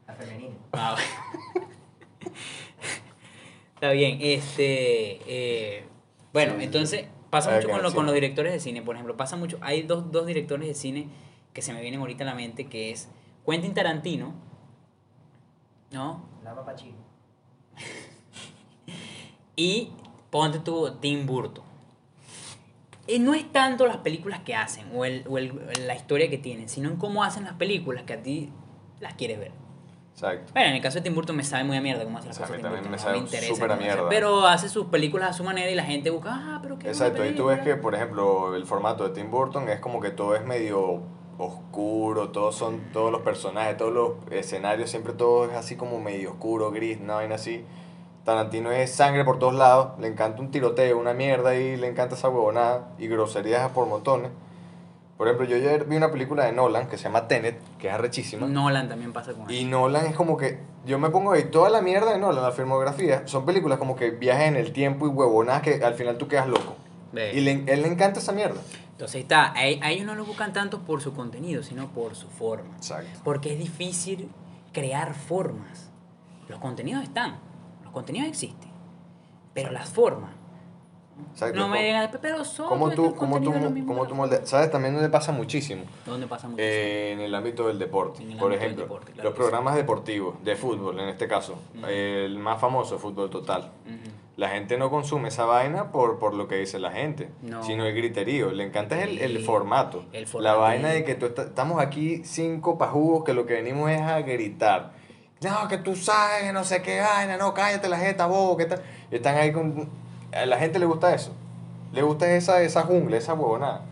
[0.07, 0.54] La femenina.
[0.72, 1.66] Ah, bueno.
[3.74, 5.20] Está bien, este.
[5.26, 5.85] eh,
[6.33, 9.16] bueno, Sí, entonces pasa mucho con, lo- con los directores de cine, por ejemplo.
[9.16, 9.57] Pasa mucho.
[9.61, 11.09] Hay dos, dos directores de cine
[11.52, 13.09] que se me vienen ahorita a la mente, que es
[13.46, 14.35] Quentin Tarantino,
[15.92, 16.24] ¿no?
[16.44, 16.96] Lama Pachino.
[19.57, 19.90] Y
[20.31, 21.64] ponte tú Tim Burton.
[23.07, 26.37] Y no es tanto las películas que hacen o, el, o el- la historia que
[26.38, 28.51] tienen, sino en cómo hacen las películas que a ti
[29.01, 29.53] las quieres ver.
[30.12, 30.53] Exacto.
[30.53, 32.37] Bueno, en el caso de Tim Burton me sabe muy a mierda cómo hace las
[32.37, 34.09] O sea, a cosas mí Tim también me no sabe me interesa súper a mierda.
[34.11, 37.25] Pero hace sus películas a su manera y la gente busca, ah, pero qué Exacto.
[37.25, 37.83] Y tú ves que, película".
[37.83, 41.01] por ejemplo, el formato de Tim Burton es como que todo es medio
[41.38, 46.33] oscuro, todos son todos los personajes, todos los escenarios, siempre todo es así como medio
[46.33, 47.64] oscuro, gris, una vaina así.
[48.29, 52.14] Tarantino es sangre por todos lados, le encanta un tiroteo, una mierda y le encanta
[52.14, 54.31] esa huevonada y groserías por montones.
[55.17, 57.95] Por ejemplo, yo ayer vi una película de Nolan que se llama Tenet, que es
[57.95, 58.47] arrechísima.
[58.47, 59.69] Nolan también pasa con Y eso.
[59.69, 63.27] Nolan es como que, yo me pongo ahí, toda la mierda de Nolan, la filmografía,
[63.27, 66.49] son películas como que viajes en el tiempo y huevonadas que al final tú quedas
[66.49, 66.77] loco.
[67.12, 67.33] Ve.
[67.33, 68.61] Y le, él le encanta esa mierda.
[68.91, 72.29] Entonces está, a, a ellos no lo buscan tanto por su contenido, sino por su
[72.29, 72.77] forma.
[72.77, 73.21] Exacto.
[73.25, 74.29] Porque es difícil
[74.75, 75.88] crear formas.
[76.47, 77.38] Los contenidos están,
[77.88, 78.70] los contenidos existen,
[79.55, 80.31] pero las formas.
[81.33, 81.59] Exacto.
[81.59, 83.53] No me digan, pero son ¿Cómo tú, cómo tú,
[83.87, 84.48] cómo tú moldeas?
[84.48, 85.83] ¿Sabes también dónde pasa muchísimo?
[86.07, 86.62] ¿Dónde pasa mucho?
[86.62, 88.22] Eh, en el ámbito del deporte.
[88.22, 89.42] El Por ejemplo, deporte, claro los que sí.
[89.48, 91.59] programas deportivos, de fútbol en este caso.
[91.88, 93.72] El más famoso, Fútbol Total.
[94.37, 97.64] La gente no consume esa vaina por, por lo que dice la gente, No.
[97.64, 98.53] sino el griterío.
[98.53, 100.05] Le encanta el, el Sí, formato.
[100.12, 100.61] el La formato.
[100.61, 104.20] vaina de que tú está- estamos aquí cinco pajugos que lo que venimos es a
[104.20, 104.92] gritar.
[105.40, 108.64] No, que tú sabes, que no sé qué vaina, no, cállate la jeta, bobo, que
[108.66, 108.83] tal.
[109.11, 109.88] Y están ahí con...
[110.35, 111.33] A la gente le gusta eso.
[111.92, 113.83] Le gusta esa, esa jungla, esa huevonada.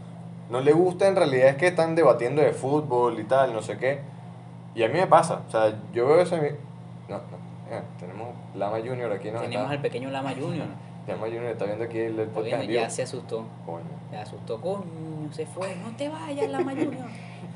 [0.50, 3.78] No le gusta en realidad es que están debatiendo de fútbol y tal, no sé
[3.78, 4.00] qué.
[4.74, 5.40] Y a mí me pasa.
[5.46, 6.50] O sea, yo veo eso y me-
[7.08, 7.22] No, no.
[7.66, 9.40] mira, tenemos Lama Junior aquí, ¿no?
[9.40, 10.66] Tenemos Está- al pequeño Lama Junior.
[11.06, 13.44] Lama Junior está viendo aquí el, el podcast viendo, ya se asustó.
[13.64, 13.84] Coño.
[14.10, 15.74] Se asustó, coño, se fue.
[15.76, 17.06] No te vayas, Lama Junior.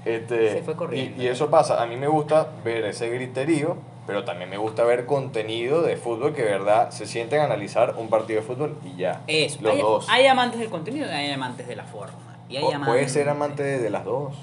[0.04, 1.22] Este, Se fue corriendo.
[1.22, 1.82] Y, y eso pasa.
[1.82, 6.34] A mí me gusta ver ese griterío, pero también me gusta ver contenido de fútbol
[6.34, 9.20] que de verdad se sienten a analizar un partido de fútbol y ya.
[9.26, 9.58] Eso.
[9.60, 10.06] Los hay, dos.
[10.08, 12.14] hay amantes del contenido y hay amantes de la forma.
[12.48, 14.34] Y hay O amantes- puede ser amante de, de las dos.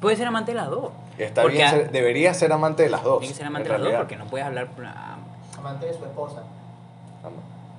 [0.00, 0.90] Puede ser amante de las dos.
[1.18, 3.20] Está Porque bien a- ser- debería ser amante de las dos.
[3.20, 4.68] Tiene que ser amante de las dos porque no puedes hablar.
[4.86, 5.16] ah,
[5.58, 6.42] Amante de su esposa.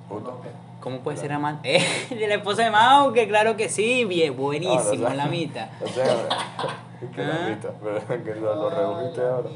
[0.08, 0.40] Puto.
[0.80, 1.26] ¿Cómo puede Claro.
[1.28, 1.76] ser amante?
[1.76, 5.24] Eh, de la esposa de Mao, que claro que sí, bien, buenísimo, No, no, la
[5.26, 5.30] no.
[5.30, 5.66] mitad.
[7.10, 9.48] Que la vista, pero que lo, lo redujiste ahora.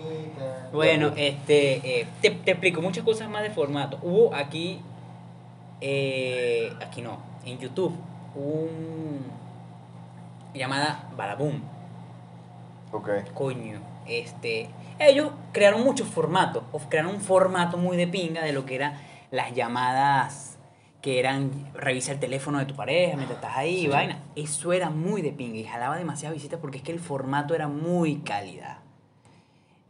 [0.72, 3.98] Bueno, este, eh, te, te explico muchas cosas más de formato.
[4.02, 4.80] Hubo aquí,
[5.80, 7.94] eh, aquí no, en YouTube,
[8.34, 9.20] un
[10.54, 11.60] llamada Badaboom.
[12.92, 13.10] Ok.
[13.34, 18.66] Coño, este, ellos crearon muchos formatos, o crearon un formato muy de pinga de lo
[18.66, 18.94] que eran
[19.30, 20.55] las llamadas
[21.06, 23.86] que eran revisa el teléfono de tu pareja mientras estás ahí, Sí.
[23.86, 24.24] vaina.
[24.34, 27.68] Eso era muy de pinga y jalaba demasiadas visitas porque es que el formato era
[27.68, 28.78] muy calidad.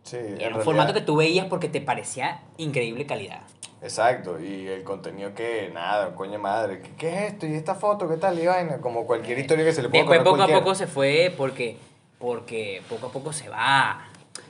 [0.03, 3.41] Sí, Era un realidad- formato que tú veías porque te parecía increíble calidad.
[3.81, 7.47] Exacto, y el contenido que nada, coño madre, ¿qué, qué es esto?
[7.47, 8.07] ¿Y esta foto?
[8.11, 8.39] ¿Qué tal?
[8.39, 11.33] Y vaina, como cualquier historia que se le pueda Después poco a poco se fue
[11.35, 11.79] porque,
[12.19, 14.03] porque poco a poco se va.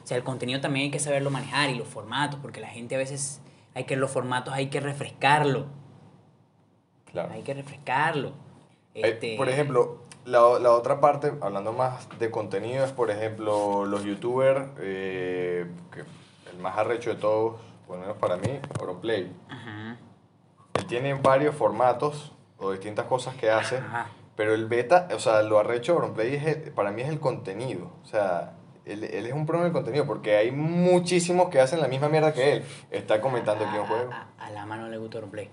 [0.03, 2.97] O sea, el contenido también hay que saberlo manejar y los formatos, porque la gente
[2.97, 3.41] a veces
[3.73, 5.67] hay que los formatos hay que refrescarlo.
[7.23, 7.33] Claro.
[7.33, 8.29] Hay que refrescarlo.
[8.95, 13.87] Eh, Este, Por ejemplo, la, la otra parte, hablando más de contenido, es por ejemplo
[13.87, 16.01] los youtubers, eh, que
[16.51, 19.33] el más arrecho de todos, por lo menos para mí, Oroplay.
[19.49, 19.97] Ajá,
[20.75, 24.09] Él tiene varios formatos o distintas cosas que hace, ajá.
[24.37, 27.19] pero el beta, o sea, lo arrecho de Auronplay es el- para mí es el
[27.21, 27.93] contenido.
[28.03, 28.53] O sea,
[28.85, 32.09] él, él es un pro en el contenido porque hay muchísimos que hacen la misma
[32.09, 32.65] mierda que él.
[32.91, 34.13] Está comentando aquí un juego.
[34.13, 35.49] A, a- a la mano le gusta Play.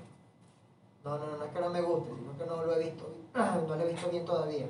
[1.03, 3.75] No, no, no es que no me guste, sino que no lo he visto, no
[3.75, 4.65] lo he visto bien todavía.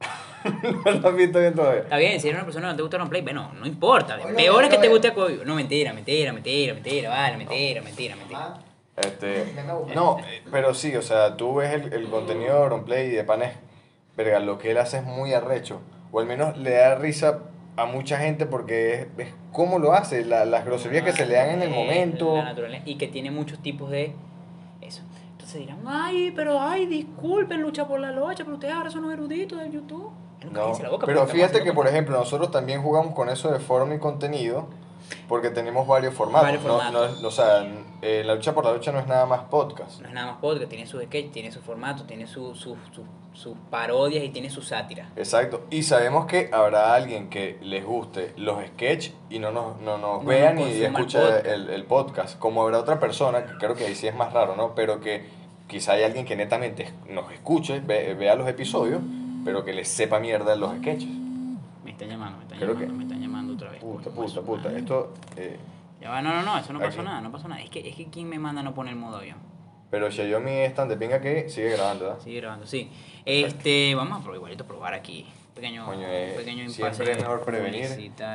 [0.84, 1.82] no lo has visto bien todavía.
[1.82, 4.16] Está bien, si eres una persona que no te gusta Play, bueno, no importa.
[4.24, 5.44] Oye, Peor es que oye, te guste Código.
[5.44, 8.38] No, mentira, mentira, mentira, mentira, vale, mentira, mentira, mentira.
[8.46, 8.58] Ajá.
[8.96, 9.44] Este,
[9.94, 13.24] no, eh, pero sí, o sea, tú ves el, el contenido de Auronplay y de
[13.24, 13.54] Panes,
[14.16, 15.80] verga, lo que él hace es muy arrecho.
[16.12, 17.40] O al menos le da risa
[17.76, 21.34] a mucha gente porque es, es cómo lo hace, la- las groserías que se le
[21.34, 22.36] dan en el Eh, momento.
[22.36, 24.12] la naturaleza, y que tiene muchos tipos de
[25.54, 29.12] Entonces dirán, ay, pero ay, disculpen, lucha por la lucha, pero ustedes ahora son los
[29.12, 30.10] eruditos del YouTube.
[30.44, 33.58] No, cállense la boca, pero fíjate que, por ejemplo, nosotros también jugamos con eso de
[33.58, 34.68] forum y contenido
[35.28, 36.46] porque tenemos varios formatos.
[36.46, 37.20] Varios formatos.
[37.20, 37.66] no- o sea,
[38.00, 40.00] eh, la lucha por la lucha no es nada más podcast.
[40.00, 43.04] No es nada más podcast, tiene su sketch, tiene su formato, tiene sus su, su-
[43.32, 45.08] sus parodias y tiene su sátira.
[45.16, 45.62] Exacto.
[45.70, 50.22] Y sabemos que habrá alguien que les guste los sketches y no nos, no nos
[50.22, 51.46] No vean y escuche podcast.
[51.46, 52.38] el, el podcast.
[52.38, 54.74] Como habrá otra persona, que creo que ahí sí es más raro, ¿no?
[54.74, 55.39] Pero que
[55.70, 59.00] quizá hay alguien que netamente nos escuche, ve- vea los episodios,
[59.44, 61.08] pero que les sepa mierda los sketches.
[61.84, 63.80] Me están llamando, me están Creo llamando, que- me están llamando otra vez.
[63.80, 64.64] Puta, puta, puta.
[64.64, 64.78] madre.
[64.80, 65.14] Esto...
[65.36, 65.56] eh,
[66.00, 67.08] Ya va, no, no, no, eso no pasó Aquí.
[67.08, 67.62] nada, no pasó nada.
[67.62, 69.38] Es que, es que ¿quién me manda no poner modo avión?
[69.90, 72.20] pero Xiaomi es tan de pinga que sigue grabando, ¿verdad?
[72.22, 72.88] Sigue grabando, sí.
[73.24, 75.26] Este, vamos a probar, igualito probar aquí.
[75.52, 77.88] Pequeño, Coño, eh, pequeño impasse siempre es mejor prevenir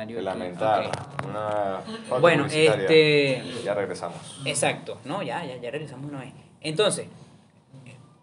[0.06, 0.86] que lamentar.
[0.86, 1.26] Ok.
[1.30, 1.80] Una
[2.20, 4.42] Bueno, este- Ya regresamos.
[4.44, 6.34] Exacto, no, ya, ya, ya regresamos una vez.
[6.60, 7.08] Entonces,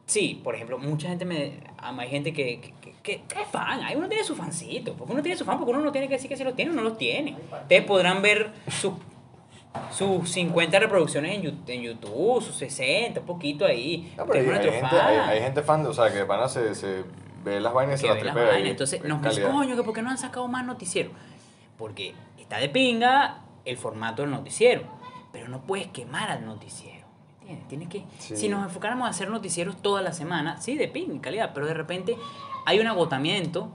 [0.06, 1.60] sí, por ejemplo, mucha gente me.
[1.78, 4.94] Hay gente que, que, que, es fan, hay uno tiene su fancito.
[4.94, 6.72] Porque uno tiene su fan, porque uno no tiene que decir que si lo tiene
[6.72, 7.36] o no los tiene.
[7.62, 8.94] Ustedes podrán ver sus
[9.92, 14.14] sus 50 reproducciones en YouTube, sus 60, un poquito ahí.
[14.18, 16.48] No, pero hay, hay gente, hay, hay gente fan, de- o sea, que van a
[16.48, 17.04] se, se
[17.44, 18.60] ve las vainas y se las tripea.
[18.60, 21.12] Entonces es nos coño, que por qué no han sacado más noticieros.
[21.78, 24.84] Porque está de pinga el formato del noticiero,
[25.32, 27.03] pero no puedes quemar al noticiero.
[27.46, 27.68] ¿Me ¿Entiendes?
[27.68, 28.36] Tienes que, Sí.
[28.38, 31.74] si nos enfocáramos a hacer noticieros toda la semana, sí, de pinga, calidad, pero de
[31.74, 32.18] repente
[32.66, 33.70] hay un agotamiento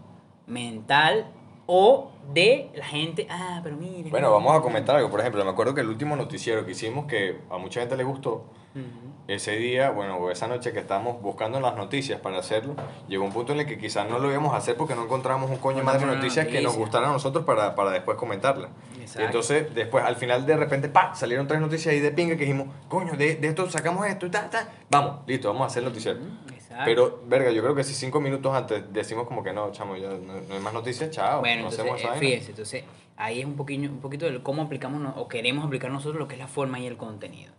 [0.46, 1.26] mental
[1.66, 4.10] o de la gente, ah, pero mire.
[4.10, 5.10] Bueno, vamos a comentar algo.
[5.10, 8.04] Por ejemplo, me acuerdo que el último noticiero que hicimos, que a mucha gente le
[8.04, 8.84] gustó, Ujú.
[9.28, 12.74] ese día, bueno, esa noche que estábamos buscando las noticias para hacerlo,
[13.08, 15.50] llegó un punto en el que quizás no lo íbamos a hacer porque no encontramos
[15.50, 18.70] un coño No más de noticias que nos gustaran a nosotros para, para después comentarlas.
[19.18, 21.14] Y entonces, después, al final, de repente, ¡pa!
[21.14, 24.30] Salieron tres noticias ahí de pinga que dijimos, coño, de, de esto sacamos esto y
[24.30, 24.68] ta, ta.
[24.90, 26.20] Vamos, listo, vamos a hacer noticiero.
[26.52, 26.84] Exacto.
[26.84, 30.10] Pero, verga, yo creo que si cinco minutos antes decimos como que no, chamo, ya
[30.10, 31.40] no, no hay más noticias, chao.
[31.40, 32.17] Bueno, no entonces, hacemos esa eh.
[32.18, 32.84] Fíjense, entonces
[33.16, 36.34] ahí es un poquillo, un poquito de cómo aplicamos o queremos aplicar nosotros lo que
[36.34, 37.52] es la forma y el contenido.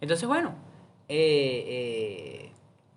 [0.00, 0.54] Entonces, bueno,
[1.08, 2.52] eh, eh,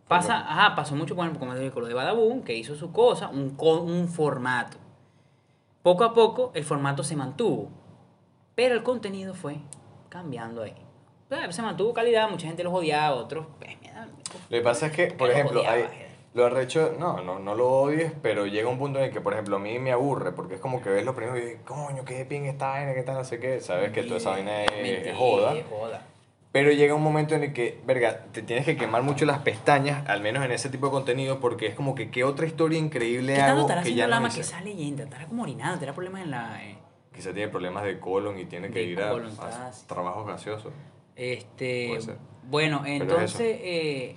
[0.07, 3.29] pasa, ajá, pasó mucho con, como dije, con lo de Badaboom, que hizo su cosa,
[3.29, 4.77] un, un formato.
[5.83, 7.69] Poco a poco el formato se mantuvo,
[8.55, 9.57] pero el contenido fue
[10.09, 10.75] cambiando ahí.
[11.29, 13.45] O sea, Se mantuvo calidad, mucha gente los odiaba, otros...
[13.59, 13.77] pues,
[14.49, 16.06] Lo que pasa es que, por ejemplo, odiaba, hay.
[16.33, 19.33] Lo arrecho, no, no, no lo odies, pero llega un punto en el que, por
[19.33, 22.05] ejemplo, a mí me aburre, porque es como que ves lo primero y dices, coño,
[22.05, 24.71] qué bien esta vaina, qué tal, no sé qué, sabes que toda esa vaina es,
[24.71, 25.55] Mentira, es joda.
[25.55, 26.01] es joda.
[26.51, 30.07] Pero llega un momento en el que, verga, te tienes que quemar mucho las pestañas,
[30.07, 33.33] al menos en ese tipo de contenido, porque es como que qué otra historia increíble
[33.35, 34.37] ¿Qué hago estará que ya no hice.
[34.37, 35.05] que sale entra?
[35.05, 35.73] ¿Estará como orinado?
[35.77, 36.63] ¿Tendrá problemas en la...?
[36.63, 36.77] eh?
[37.13, 39.87] Quizá tiene problemas de colon y tiene que De ir a, colon, a está así.
[39.87, 40.71] trabajos gaseosos.
[41.15, 41.97] Este,
[42.43, 44.15] bueno, es entonces eh,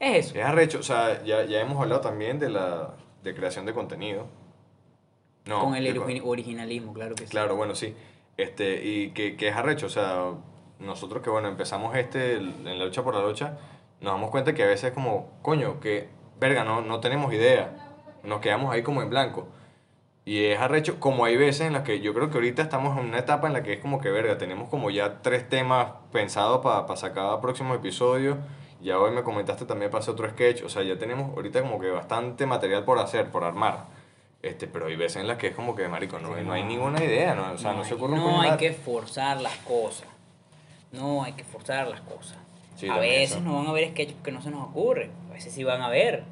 [0.00, 0.38] es eso.
[0.38, 4.26] Es arrecho, o sea, ya, ya hemos hablado también de la de creación de contenido.
[5.44, 7.30] No, con el originalismo, claro que sí.
[7.30, 7.94] Claro, bueno, sí.
[8.36, 10.32] Este, y que, que es arrecho, o sea,
[10.78, 13.58] nosotros que, bueno, empezamos este, en la lucha por la lucha,
[14.00, 16.08] nos damos cuenta que a veces es como, coño, que,
[16.38, 17.74] verga, no, no tenemos idea.
[18.22, 19.48] Nos quedamos ahí como en blanco.
[20.24, 23.06] Y es arrecho, como hay veces en las que yo creo que ahorita estamos en
[23.06, 26.60] una etapa en la que es como que, verga, tenemos como ya tres temas pensados
[26.60, 28.36] para sacar próximos episodios.
[28.80, 30.62] Ya hoy me comentaste también para hacer otro sketch.
[30.62, 33.86] O sea, ya tenemos ahorita como que bastante material por hacer, por armar.
[34.40, 37.02] Este, pero hay veces en las que es como que, marico, no, no hay ninguna
[37.02, 37.52] idea, ¿no?
[37.52, 40.06] O sea, no, se ocurre no hay que forzar las cosas.
[40.92, 42.38] No hay que forzar las cosas.
[42.76, 45.10] Sí, a veces no van a ver sketches que no se nos ocurre.
[45.28, 46.22] A veces sí van a ver.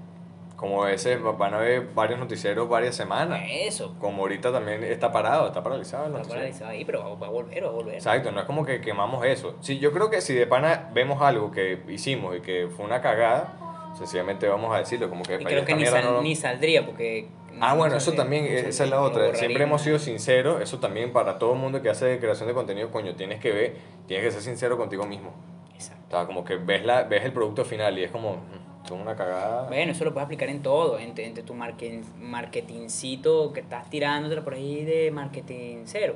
[0.56, 3.40] Como veces van a ver varios noticieros varias semanas.
[3.46, 3.94] Eso.
[4.00, 6.40] Como ahorita también está parado, está paralizado el Está noticiero.
[6.40, 7.94] paralizado ahí, pero va, va a volver, va a volver.
[7.94, 9.56] Exacto, no es como que quemamos eso.
[9.60, 13.02] Sí, yo creo que si de pana vemos algo que hicimos y que fue una
[13.02, 16.34] cagada, sencillamente vamos a decirlo, como que Y "Oye, creo que ni, sal- no- ni
[16.34, 17.28] saldría porque...
[17.60, 19.34] Ah, no bueno, eso también, esa es la lo otra.
[19.34, 22.90] Siempre hemos sido sinceros, eso también para todo el mundo que hace creación de contenido,
[22.90, 25.32] coño, tienes que ver, tienes que ser sincero contigo mismo.
[25.74, 26.02] Exacto.
[26.08, 28.94] O sea, como que ves, la, ves el producto final y es como, "Mm, esto
[28.94, 29.66] es una cagada.
[29.66, 34.44] Bueno, eso lo puedes aplicar en todo, entre, entre tu marketing, marketingcito que estás tirándotelo
[34.44, 36.14] por ahí de marketing cero.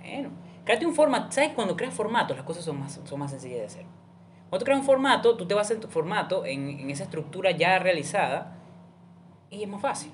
[0.00, 0.30] Bueno,
[0.64, 1.50] créate un formato, ¿sabes?
[1.54, 3.84] Cuando creas formatos las cosas son más, son más sencillas de hacer.
[4.48, 7.50] Cuando tú creas un formato, tú te vas en tu formato, en, en esa estructura
[7.50, 8.56] ya realizada,
[9.50, 10.12] y es más fácil.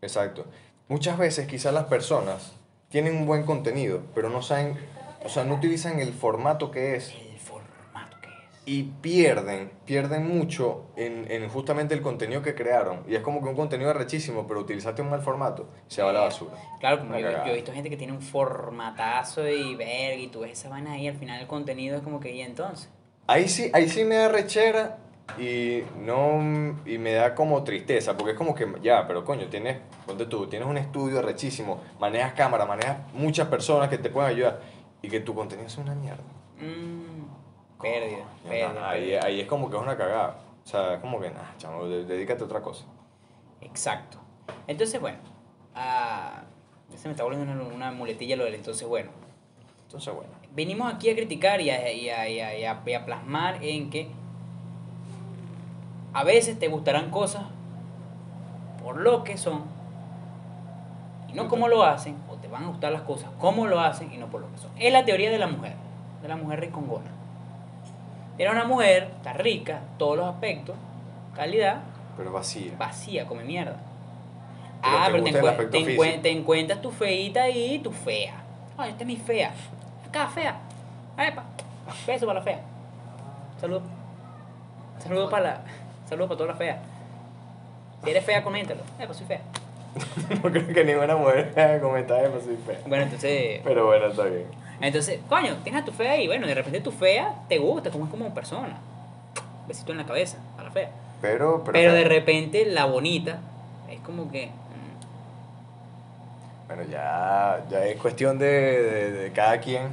[0.00, 0.46] Exacto.
[0.88, 2.52] Muchas veces quizás las personas
[2.88, 4.78] tienen un buen contenido, pero no saben,
[5.24, 8.53] o sea, no utilizan el formato que es El formato que es.
[8.66, 13.02] Y pierden, pierden mucho en, en justamente el contenido que crearon.
[13.06, 16.12] Y es como que un contenido arrechísimo, pero utilizaste un mal formato, se va a
[16.12, 16.54] la basura.
[16.80, 20.40] Claro, como yo, yo he visto gente que tiene un formatazo y verga, y tú
[20.40, 22.88] ves esa vaina ahí, al final el contenido es como que, ¿y entonces?
[23.26, 24.98] Ahí sí, ahí sí me da rechera
[25.38, 29.78] y no y me da como tristeza, porque es como que ya, pero coño, tienes,
[30.06, 34.60] ponte tú, tienes un estudio arrechísimo, manejas cámara, manejas muchas personas que te pueden ayudar
[35.02, 36.22] y que tu contenido es una mierda.
[36.60, 37.03] Mmm,
[37.80, 38.88] pérdida, pérdida.
[38.90, 39.20] ahí, pérdida.
[39.24, 40.36] ahí es como que es una cagada.
[40.64, 42.84] O sea, es como que, nah, chamo, de- dedícate a otra cosa.
[43.60, 44.18] Exacto.
[44.66, 45.18] Entonces, bueno,
[45.74, 46.42] ah,
[46.90, 49.10] ya se me está volviendo una, una muletilla lo del entonces, bueno.
[49.86, 50.30] Entonces, bueno.
[50.54, 53.62] Venimos aquí a criticar y a, y a- y a- y a- y a plasmar
[53.62, 54.08] en que
[56.12, 57.42] a veces te gustarán cosas
[58.82, 59.62] por lo que son
[61.28, 64.12] y no como lo hacen, o te van a gustar las cosas como lo hacen
[64.12, 64.70] y no por lo que son.
[64.78, 65.74] Es la teoría de la mujer,
[66.22, 67.10] de la mujer ricongona.
[68.36, 70.74] Era una mujer, está rica, todos los aspectos,
[71.36, 71.82] calidad,
[72.16, 72.72] Pero vacía.
[72.76, 73.76] vacía, come mierda.
[74.82, 78.34] Pero ah, te pero te, encuentras tu feita ahí, tu fea.
[78.76, 79.52] Ay, esta es mi fea.
[80.06, 80.58] Acá, fea.
[81.16, 81.44] Epa.
[82.06, 82.60] Beso para la fea.
[83.60, 83.82] Saludos.
[84.98, 85.60] Saludos para la.
[86.06, 86.82] Saludos para toda la fea.
[88.02, 88.82] Si eres fea, coméntalo.
[88.98, 89.40] Pues soy fea.
[90.42, 92.80] no creo que ninguna mujer comenta eso, sí, fea.
[92.86, 93.62] Bueno, entonces.
[93.64, 94.63] Pero bueno, está bien.
[94.80, 98.04] Entonces, coño, tienes a tu fea y bueno, de repente tu fea te gusta, como
[98.04, 98.76] es como persona.
[99.68, 100.90] Besito en la cabeza, a la fea.
[101.22, 103.38] Pero, pero, Pero de repente la bonita
[103.90, 104.46] es como que.
[104.46, 104.50] mm,
[106.68, 109.88] Bueno, ya, ya es cuestión de, de, de cada quien.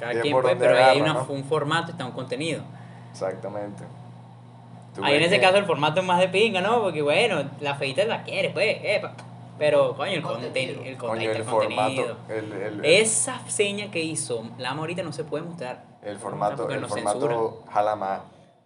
[0.00, 1.32] Cada quien dónde pero ahí hay agarra, una- ¿no?
[1.32, 2.62] un formato está un contenido.
[3.12, 3.84] Exactamente.
[5.02, 6.82] Ahí en ese que- caso el formato es más de pinga, ¿no?
[6.82, 9.12] Porque bueno, la feita la quiere, pues, epa.
[9.62, 10.82] Pero, coño, el Contenido.
[10.82, 12.04] El, Coño, contenido, el el contenido.
[12.16, 12.32] formato.
[12.34, 15.84] El, el, Esa seña que hizo la ahorita no se puede mostrar.
[16.02, 18.20] el formato, el formato jala más.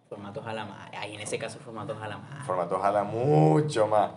[0.09, 0.88] Formato jala más.
[0.98, 2.46] Ahí en ese caso el formato jala más.
[2.46, 4.11] Formato jala mucho más.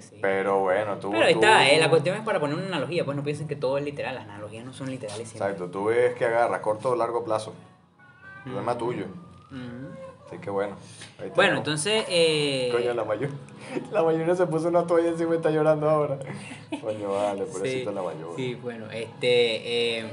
[0.00, 0.18] Sí.
[0.22, 1.10] Pero bueno, tú.
[1.10, 3.46] Pero ahí tú- está, eh, la cuestión es para poner una analogía, pues no piensen
[3.46, 5.50] que todo es literal, las analogías no son literales siempre.
[5.52, 7.52] Exacto, tú ves que agarra corto o largo plazo.
[8.38, 8.78] El problema Mm.
[8.78, 9.04] tuyo.
[9.50, 10.15] Ujú.
[10.26, 10.76] Así que bueno.
[11.22, 13.30] ahí Bueno, entonces, eh, Coño, la mayor.
[13.92, 16.18] La mayor se puso una toalla encima y está llorando ahora.
[16.80, 18.32] Coño, vale, pobrecita la mayor.
[18.36, 19.98] Sí, bueno, este.
[20.00, 20.10] eh,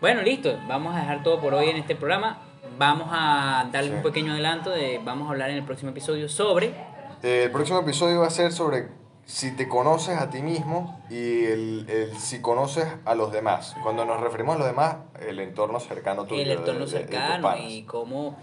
[0.00, 0.58] bueno, listo.
[0.68, 2.38] Vamos a dejar todo por hoy en este programa.
[2.78, 3.96] Vamos a darle Sí.
[3.96, 5.00] un pequeño adelanto de.
[5.04, 6.74] Vamos a hablar en el próximo episodio sobre.
[7.22, 8.88] Eh, el próximo episodio va a ser sobre
[9.24, 13.76] si te conoces a ti mismo y el, el si conoces a los demás.
[13.82, 16.42] Cuando nos referimos a los demás, el entorno cercano tuyo.
[16.42, 18.36] el entorno de- de- de tus cercano y cómo.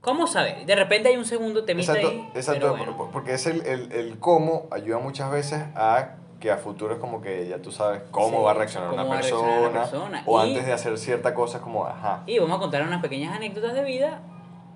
[0.00, 0.64] ¿Cómo saber?
[0.66, 2.30] De repente hay un segundo temita Exacto, ahí.
[2.34, 2.96] exacto bueno.
[2.96, 7.00] por- porque es el, el, el cómo ayuda muchas veces a que a futuro es
[7.00, 10.22] como que ya tú sabes cómo Sí, va a reaccionar una persona, reaccionar persona.
[10.26, 13.34] o Y- antes de hacer cierta cosa como, ajá, Y vamos a contar unas pequeñas
[13.34, 14.20] anécdotas de vida.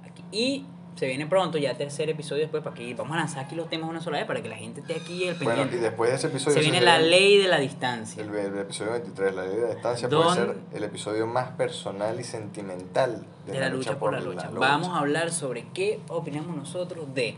[0.05, 0.25] aquí.
[0.33, 3.71] Y se viene pronto ya tercer episodio después para que vamos a lanzar aquí los
[3.71, 5.79] temas una sola vez para que la gente esté aquí el bueno, y pendiente.
[5.79, 6.55] después de ese episodio...
[6.57, 8.23] se viene la ley de la distancia.
[8.23, 11.51] El, el episodio 23, la ley de la distancia, Don- puede ser el episodio más
[11.53, 14.51] personal y sentimental de la lucha por la lucha.
[14.53, 17.37] Vamos a hablar sobre qué opinamos nosotros de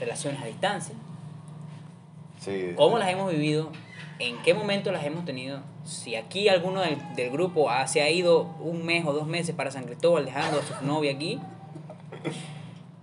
[0.00, 0.94] relaciones a distancia,
[2.40, 3.70] Sí, cómo las hemos vivido,
[4.18, 8.10] en qué momento las hemos tenido, si aquí alguno del, del grupo ha- se ha
[8.10, 11.40] ido un mes o dos meses para San Cristóbal dejando a su novia aquí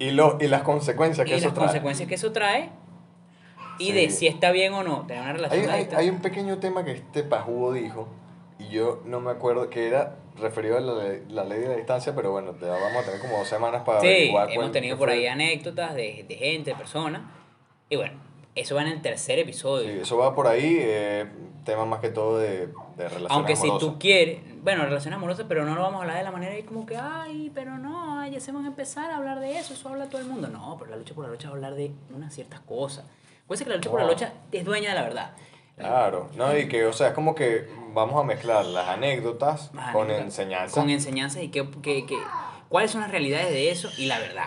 [0.02, 1.66] y, lo, y las consecuencias que y eso las trae.
[1.68, 2.70] consecuencias que eso trae
[3.78, 3.92] y Sí.
[3.94, 6.84] de si está bien o no tener una relación Hay, hay, hay un pequeño tema
[6.86, 8.08] que este pajugo dijo,
[8.60, 10.94] y yo no me acuerdo, que era referido a la,
[11.30, 14.02] la ley de la distancia, pero bueno, te vamos a tener como dos semanas para
[14.02, 15.18] Sí, averiguar hemos cuál- tenido por fue.
[15.18, 17.22] ahí anécdotas de, de gente, de personas.
[17.90, 18.20] Y bueno,
[18.56, 19.88] Eso va en el tercer episodio.
[19.94, 21.26] Sí, eso va por ahí, eh,
[21.64, 25.64] tema más que todo de, de relaciones Aunque si tú quieres, bueno, relaciones amorosas, pero
[25.64, 28.32] no lo vamos a hablar de la manera ahí como que, ay, pero no, ay,
[28.32, 30.48] ya se van a empezar a hablar de eso, eso habla todo el mundo.
[30.50, 33.06] No, pero la lucha por la lucha va a hablar de unas ciertas cosas.
[33.48, 35.32] Puede ser que la lucha por la lucha es dueña de la verdad.
[35.78, 39.80] Claro, no, y que, o sea, es como que vamos a mezclar las anécdotas con
[40.12, 40.80] anécdotas, enseñanza.
[40.80, 42.20] Con enseñanza y que, que, que-
[42.70, 44.46] cuáles son las realidades de eso y la verdad.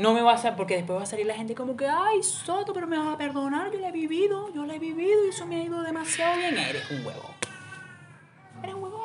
[0.00, 2.72] No me vas a, porque después va a salir la gente como que, ay, Soto,
[2.72, 5.44] pero me vas a perdonar, yo la he vivido, yo la he vivido y eso
[5.46, 6.56] me ha ido demasiado bien.
[6.56, 7.30] Eres un huevo.
[8.62, 9.04] Eres un huevo.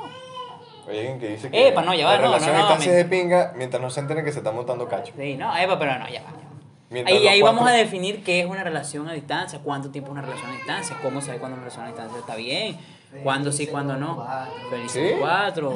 [0.88, 2.76] Hay alguien que dice que Epa, no, ya va, la no, relación no, no, está
[2.80, 5.12] así me- de pinga mientras no se enteren que se está montando cacho.
[5.18, 6.30] Sí, no, Eva, pero no, ya va.
[6.30, 6.46] ya va.
[6.92, 10.14] Mientras Ahí, ahí vamos a definir qué es una relación a distancia, cuánto tiempo es
[10.14, 12.78] una relación a distancia, cómo saber cuándo una relación a distancia está bien,
[13.24, 14.26] cuándo sí, cuándo no.
[14.70, 15.16] Felices ¿Sí?
[15.20, 15.74] cuatro.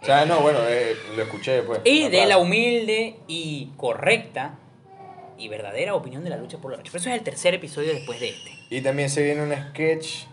[0.00, 1.80] O sea, no, bueno, eh, lo escuché pues.
[1.84, 4.54] Y de la humilde y correcta
[5.36, 6.90] y verdadera opinión de la lucha por la lucha.
[6.92, 8.52] Pero eso es el tercer episodio después de este.
[8.70, 10.24] Y también se viene un sketch.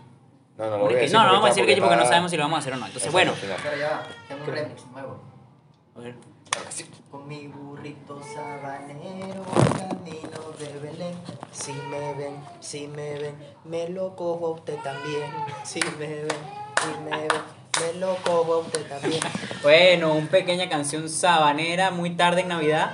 [0.58, 1.12] No, no lo voy a decir.
[1.16, 2.76] no, no vamos a decir que porque no sabemos si lo vamos a hacer o
[2.76, 2.86] no.
[2.86, 3.32] Entonces, bueno.
[3.40, 5.22] Pero ya va, tengo un remix nuevo.
[5.96, 6.14] A ver.
[7.10, 9.44] Con mi burrito sabanero,
[9.78, 11.14] camino de Belén.
[11.52, 15.30] Si me ven, si me ven, me lo cojo a usted también.
[15.64, 17.28] Si me ven, si me ven,
[17.80, 19.20] me lo cojo a usted también.
[19.62, 22.90] Bueno, una pequeña canción sabanera muy tarde en Navidad.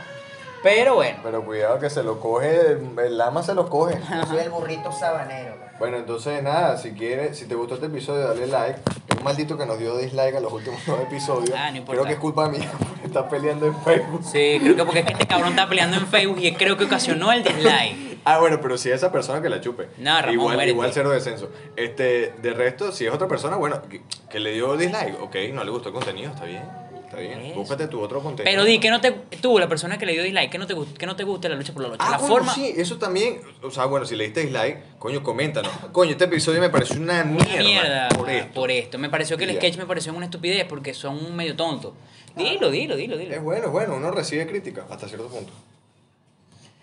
[0.62, 1.18] Pero bueno.
[1.22, 3.98] Pero cuidado que se lo coge, el lama se lo coge.
[4.10, 5.56] Yo soy el burrito sabanero.
[5.78, 8.78] Bueno, entonces nada, si quieres, si te gustó este episodio, dale like.
[9.08, 11.52] Es un maldito que nos dio dislike a los últimos dos episodios.
[11.56, 12.00] Ah, no importa.
[12.00, 14.22] Creo que es culpa mía porque está peleando en Facebook.
[14.24, 16.84] Sí, creo que porque es que este cabrón está peleando en Facebook y creo que
[16.84, 18.11] ocasionó el dislike.
[18.24, 19.88] Ah, bueno, pero si es esa persona que la chupe.
[19.98, 20.72] No, Ramón, igual, muérete.
[20.72, 21.50] igual cero descenso.
[21.76, 25.64] Este, de resto, si es otra persona, bueno, que, que le dio dislike, ok, no
[25.64, 26.62] le gustó el contenido, está bien.
[27.04, 27.40] Está bien.
[27.42, 27.56] Eso.
[27.56, 28.50] Búscate tu otro contenido.
[28.50, 29.10] Pero di que no te
[29.42, 31.56] tú, la persona que le dio dislike, que no te que no te guste la
[31.56, 32.02] lucha por la lucha.
[32.06, 35.22] Ah, la coño, forma sí, eso también, o sea, bueno, si le diste dislike, coño,
[35.22, 35.70] coméntanos.
[35.92, 37.58] Coño, este episodio me pareció una mierda.
[37.58, 38.54] mierda por esto.
[38.54, 38.98] por esto.
[38.98, 41.92] Me pareció que el sketch me pareció una estupidez porque son medio tontos.
[42.34, 43.42] Dilo, dilo, dilo, Es dilo.
[43.42, 45.52] bueno, es bueno, uno recibe crítica hasta cierto punto.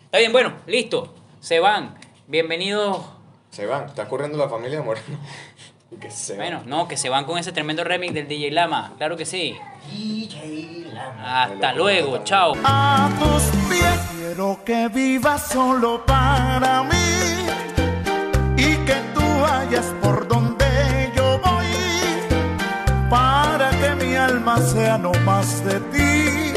[0.05, 1.15] Está bien, bueno, listo.
[1.39, 1.95] Se van.
[2.27, 2.99] Bienvenidos.
[3.49, 5.07] Se van, está corriendo la familia de Moreno.
[5.99, 6.45] Que se van.
[6.45, 8.93] Bueno, no, que se van con ese tremendo remix del DJ Lama.
[8.97, 9.57] Claro que sí.
[9.91, 11.43] DJ Lama.
[11.43, 12.53] Hasta luego, chao.
[12.63, 13.99] a tus pies.
[14.15, 17.45] Quiero que vivas solo para mí
[18.55, 25.65] y que tú vayas por donde yo voy para que mi alma sea no más
[25.65, 26.53] de ti.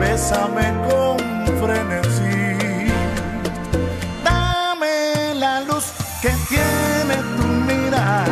[0.00, 1.18] Bésame con
[1.60, 2.05] frenesí.